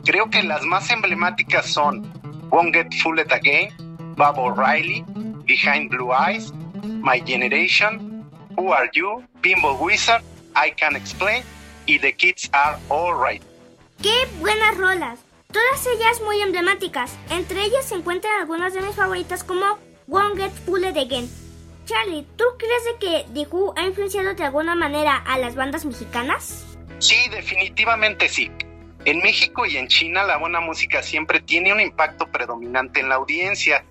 creo 0.06 0.30
que 0.30 0.42
las 0.42 0.62
más 0.64 0.90
emblemáticas 0.90 1.66
son 1.66 2.10
Won't 2.50 2.74
Get 2.74 2.88
Fooled 3.02 3.30
Again, 3.30 3.68
Bob 4.16 4.38
O'Reilly, 4.38 5.04
Behind 5.44 5.90
Blue 5.90 6.10
Eyes, 6.14 6.54
My 6.84 7.22
Generation, 7.24 8.28
Who 8.56 8.72
Are 8.72 8.90
You, 8.92 9.22
Bimbo 9.40 9.74
Wizard, 9.74 10.22
I 10.54 10.72
Can 10.72 10.96
Explain 10.96 11.42
y 11.86 11.98
The 11.98 12.12
Kids 12.14 12.50
Are 12.52 12.78
Alright. 12.88 13.42
¡Qué 14.02 14.14
buenas 14.40 14.76
rolas! 14.76 15.20
Todas 15.52 15.86
ellas 15.86 16.20
muy 16.22 16.40
emblemáticas. 16.42 17.16
Entre 17.30 17.62
ellas 17.62 17.86
se 17.86 17.94
encuentran 17.94 18.40
algunas 18.40 18.74
de 18.74 18.82
mis 18.82 18.94
favoritas 18.94 19.44
como 19.44 19.78
Won't 20.06 20.36
Get 20.36 20.52
Fooled 20.66 20.96
Again. 20.96 21.30
Charlie, 21.86 22.26
¿tú 22.36 22.44
crees 22.58 22.84
de 22.84 22.98
que 22.98 23.26
The 23.32 23.48
Who 23.48 23.72
ha 23.76 23.84
influenciado 23.84 24.34
de 24.34 24.44
alguna 24.44 24.74
manera 24.74 25.16
a 25.16 25.38
las 25.38 25.54
bandas 25.54 25.84
mexicanas? 25.84 26.76
Sí, 26.98 27.16
definitivamente 27.30 28.28
sí. 28.28 28.50
En 29.04 29.18
México 29.18 29.66
y 29.66 29.76
en 29.76 29.86
China 29.86 30.24
la 30.24 30.36
buena 30.36 30.60
música 30.60 31.02
siempre 31.02 31.40
tiene 31.40 31.72
un 31.72 31.80
impacto 31.80 32.26
predominante 32.26 33.00
en 33.00 33.08
la 33.08 33.14
audiencia 33.14 33.84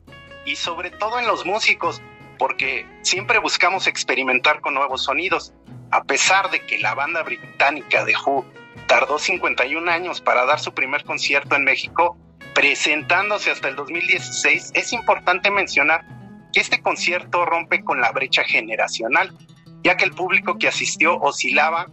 y 0.46 0.58
sobre 0.58 0.92
todo 0.92 1.20
en 1.20 1.26
los 1.26 1.46
músicos, 1.46 2.02
porque 2.38 2.86
siempre 3.02 3.40
buscamos 3.40 3.88
experimentar 3.88 4.62
con 4.62 4.74
nuevos 4.74 5.04
sonidos. 5.04 5.54
A 5.92 6.04
pesar 6.04 6.52
de 6.52 6.62
que 6.66 6.80
la 6.80 6.96
banda 6.96 7.24
británica 7.24 8.06
de 8.06 8.16
Who 8.16 8.46
tardó 8.88 9.20
51 9.20 9.90
años 9.90 10.22
para 10.22 10.46
dar 10.46 10.60
su 10.60 10.74
primer 10.74 11.04
concierto 11.04 11.56
en 11.56 11.64
México, 11.64 12.18
presentándose 12.54 13.52
hasta 13.52 13.68
el 13.68 13.76
2016, 13.76 14.72
es 14.74 14.94
importante 14.94 15.52
mencionar 15.52 16.06
que 16.54 16.60
este 16.62 16.82
concierto 16.82 17.46
rompe 17.46 17.84
con 17.84 18.00
la 18.00 18.12
brecha 18.12 18.44
generacional, 18.44 19.36
ya 19.84 19.98
que 19.98 20.06
el 20.06 20.12
público 20.12 20.58
que 20.58 20.68
asistió 20.68 21.18
oscilaba 21.18 21.88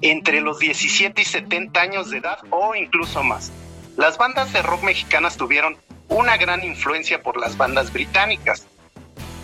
entre 0.00 0.40
los 0.40 0.58
17 0.58 1.20
y 1.20 1.24
70 1.24 1.80
años 1.80 2.10
de 2.10 2.18
edad 2.18 2.38
o 2.50 2.74
incluso 2.74 3.22
más. 3.22 3.52
Las 3.96 4.18
bandas 4.18 4.52
de 4.52 4.62
rock 4.62 4.82
mexicanas 4.82 5.36
tuvieron 5.36 5.76
una 6.08 6.36
gran 6.36 6.64
influencia 6.64 7.22
por 7.22 7.38
las 7.38 7.56
bandas 7.56 7.92
británicas, 7.92 8.66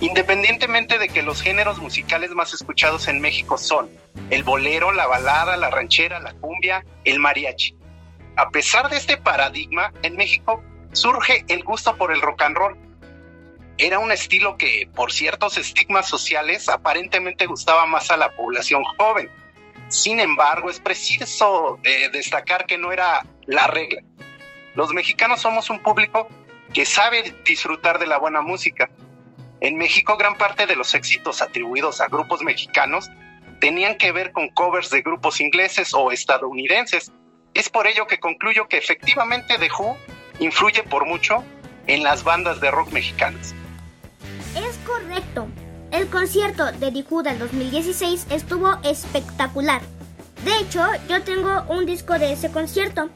independientemente 0.00 0.98
de 0.98 1.08
que 1.08 1.22
los 1.22 1.42
géneros 1.42 1.78
musicales 1.78 2.30
más 2.30 2.52
escuchados 2.54 3.08
en 3.08 3.20
México 3.20 3.58
son 3.58 3.90
el 4.30 4.42
bolero, 4.42 4.92
la 4.92 5.06
balada, 5.06 5.56
la 5.56 5.70
ranchera, 5.70 6.20
la 6.20 6.32
cumbia, 6.34 6.84
el 7.04 7.18
mariachi. 7.20 7.74
A 8.36 8.50
pesar 8.50 8.88
de 8.88 8.96
este 8.96 9.16
paradigma, 9.16 9.92
en 10.02 10.16
México 10.16 10.62
surge 10.92 11.44
el 11.48 11.62
gusto 11.62 11.96
por 11.96 12.12
el 12.12 12.20
rock 12.20 12.42
and 12.42 12.56
roll. 12.56 12.76
Era 13.76 13.98
un 13.98 14.12
estilo 14.12 14.56
que, 14.56 14.88
por 14.94 15.12
ciertos 15.12 15.56
estigmas 15.58 16.08
sociales, 16.08 16.68
aparentemente 16.68 17.46
gustaba 17.46 17.86
más 17.86 18.10
a 18.10 18.16
la 18.16 18.30
población 18.30 18.82
joven. 18.98 19.30
Sin 19.88 20.20
embargo, 20.20 20.70
es 20.70 20.80
preciso 20.80 21.78
eh, 21.82 22.08
destacar 22.12 22.66
que 22.66 22.78
no 22.78 22.92
era 22.92 23.26
la 23.46 23.66
regla. 23.66 24.02
Los 24.74 24.92
mexicanos 24.92 25.40
somos 25.40 25.68
un 25.70 25.80
público 25.80 26.28
que 26.72 26.84
sabe 26.84 27.34
disfrutar 27.44 27.98
de 27.98 28.06
la 28.06 28.18
buena 28.18 28.40
música. 28.40 28.88
En 29.60 29.76
México, 29.76 30.16
gran 30.16 30.36
parte 30.36 30.66
de 30.66 30.74
los 30.74 30.94
éxitos 30.94 31.42
atribuidos 31.42 32.00
a 32.00 32.08
grupos 32.08 32.42
mexicanos 32.42 33.10
tenían 33.60 33.98
que 33.98 34.10
ver 34.10 34.32
con 34.32 34.48
covers 34.48 34.88
de 34.88 35.02
grupos 35.02 35.40
ingleses 35.40 35.92
o 35.92 36.12
estadounidenses. 36.12 37.12
Es 37.52 37.68
por 37.68 37.86
ello 37.86 38.06
que 38.06 38.18
concluyo 38.18 38.68
que 38.68 38.78
efectivamente 38.78 39.58
The 39.58 39.68
Who 39.70 39.98
influye 40.38 40.82
por 40.84 41.06
mucho 41.06 41.44
en 41.86 42.02
las 42.02 42.24
bandas 42.24 42.60
de 42.60 42.70
rock 42.70 42.90
mexicanas. 42.92 43.54
Es 44.56 44.78
correcto. 44.86 45.46
El 45.90 46.08
concierto 46.08 46.72
de 46.72 46.90
The 46.90 47.04
Who 47.10 47.22
del 47.22 47.38
2016 47.38 48.28
estuvo 48.30 48.78
espectacular. 48.82 49.82
De 50.42 50.56
hecho, 50.56 50.86
yo 51.06 51.22
tengo 51.22 51.64
un 51.68 51.84
disco 51.84 52.18
de 52.18 52.32
ese 52.32 52.50
concierto 52.50 53.10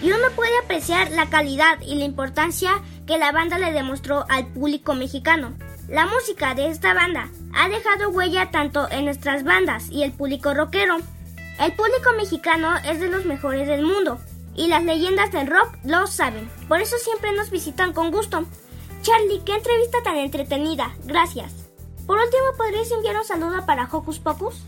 y 0.00 0.12
uno 0.12 0.30
puede 0.36 0.56
apreciar 0.62 1.10
la 1.10 1.28
calidad 1.28 1.80
y 1.80 1.96
la 1.96 2.04
importancia 2.04 2.82
que 3.04 3.18
la 3.18 3.32
banda 3.32 3.58
le 3.58 3.72
demostró 3.72 4.26
al 4.28 4.46
público 4.46 4.94
mexicano. 4.94 5.56
La 5.88 6.04
música 6.04 6.54
de 6.54 6.68
esta 6.68 6.92
banda 6.92 7.30
ha 7.54 7.70
dejado 7.70 8.10
huella 8.10 8.50
tanto 8.50 8.90
en 8.90 9.06
nuestras 9.06 9.42
bandas 9.42 9.88
y 9.90 10.02
el 10.02 10.12
público 10.12 10.52
rockero. 10.52 10.98
El 11.58 11.72
público 11.72 12.12
mexicano 12.14 12.76
es 12.84 13.00
de 13.00 13.08
los 13.08 13.24
mejores 13.24 13.66
del 13.66 13.82
mundo 13.82 14.20
y 14.54 14.68
las 14.68 14.84
leyendas 14.84 15.32
del 15.32 15.46
rock 15.46 15.78
lo 15.84 16.06
saben. 16.06 16.46
Por 16.68 16.82
eso 16.82 16.98
siempre 16.98 17.32
nos 17.32 17.50
visitan 17.50 17.94
con 17.94 18.10
gusto. 18.10 18.44
Charlie, 19.00 19.40
qué 19.46 19.54
entrevista 19.54 20.02
tan 20.04 20.18
entretenida. 20.18 20.94
Gracias. 21.04 21.54
Por 22.06 22.18
último, 22.18 22.44
¿podrías 22.58 22.90
enviar 22.92 23.16
un 23.16 23.24
saludo 23.24 23.64
para 23.64 23.88
Hocus 23.90 24.18
Pocus? 24.18 24.62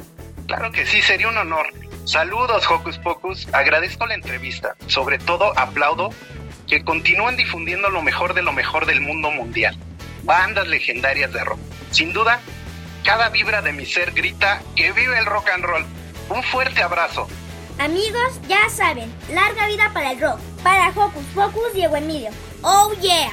Claro 0.46 0.72
que 0.72 0.86
sí, 0.86 1.02
sería 1.02 1.28
un 1.28 1.36
honor. 1.36 1.66
Saludos, 2.06 2.64
Hocus 2.70 2.96
Pocus. 2.96 3.46
Agradezco 3.52 4.06
la 4.06 4.14
entrevista. 4.14 4.74
Sobre 4.86 5.18
todo, 5.18 5.52
aplaudo 5.58 6.14
que 6.66 6.82
continúen 6.82 7.36
difundiendo 7.36 7.90
lo 7.90 8.00
mejor 8.00 8.32
de 8.32 8.40
lo 8.40 8.52
mejor 8.54 8.86
del 8.86 9.02
mundo 9.02 9.30
mundial. 9.30 9.76
Bandas 10.22 10.68
legendarias 10.68 11.32
de 11.32 11.44
rock. 11.44 11.58
Sin 11.90 12.12
duda, 12.12 12.40
cada 13.04 13.28
vibra 13.28 13.62
de 13.62 13.72
mi 13.72 13.86
ser 13.86 14.12
grita 14.12 14.62
que 14.76 14.92
vive 14.92 15.18
el 15.18 15.26
rock 15.26 15.48
and 15.50 15.64
roll. 15.64 15.84
Un 16.28 16.42
fuerte 16.44 16.82
abrazo. 16.82 17.26
Amigos, 17.78 18.40
ya 18.46 18.68
saben, 18.68 19.12
larga 19.32 19.66
vida 19.66 19.90
para 19.92 20.12
el 20.12 20.20
rock. 20.20 20.38
Para 20.62 20.90
Hocus 20.90 21.24
Pocus, 21.34 21.72
Diego 21.72 21.96
Emilio. 21.96 22.30
Oh 22.62 22.92
yeah. 23.00 23.32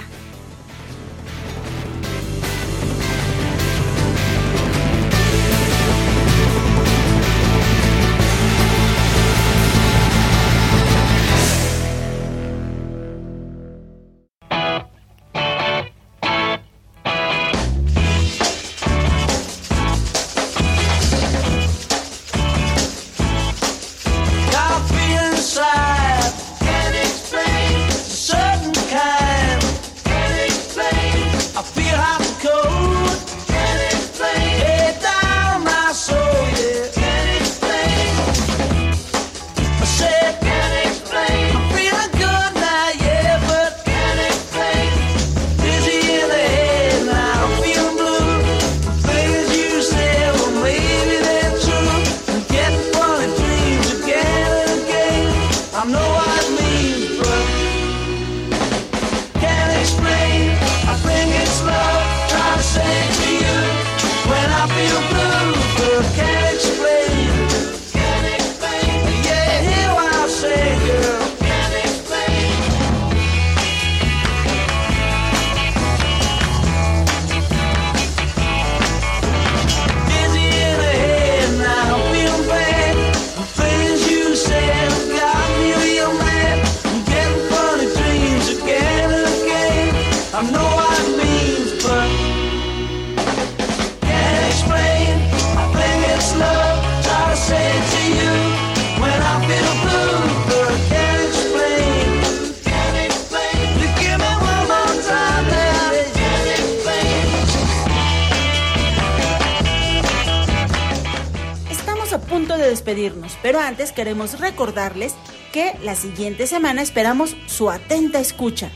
Pero 113.41 113.59
antes 113.59 113.91
queremos 113.91 114.39
recordarles 114.39 115.13
que 115.51 115.75
la 115.83 115.95
siguiente 115.95 116.47
semana 116.47 116.81
esperamos 116.81 117.35
su 117.47 117.69
atenta 117.69 118.19
escucha. 118.19 118.69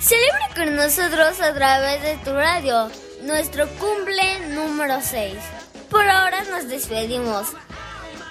Celebra 0.00 0.48
con 0.54 0.76
nosotros 0.76 1.40
a 1.40 1.54
través 1.54 2.02
de 2.02 2.16
tu 2.24 2.32
radio 2.32 2.90
nuestro 3.22 3.66
cumple 3.78 4.48
número 4.50 5.00
6. 5.00 5.34
Por 5.90 6.08
ahora 6.08 6.44
nos 6.44 6.68
despedimos 6.68 7.48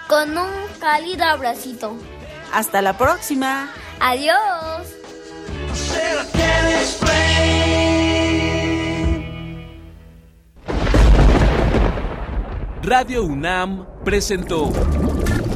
con 0.07 0.37
un 0.37 0.51
cálido 0.79 1.23
abracito. 1.23 1.95
Hasta 2.53 2.81
la 2.81 2.97
próxima. 2.97 3.71
Adiós. 3.99 4.87
Radio 12.83 13.23
UNAM 13.23 13.87
presentó 14.03 14.69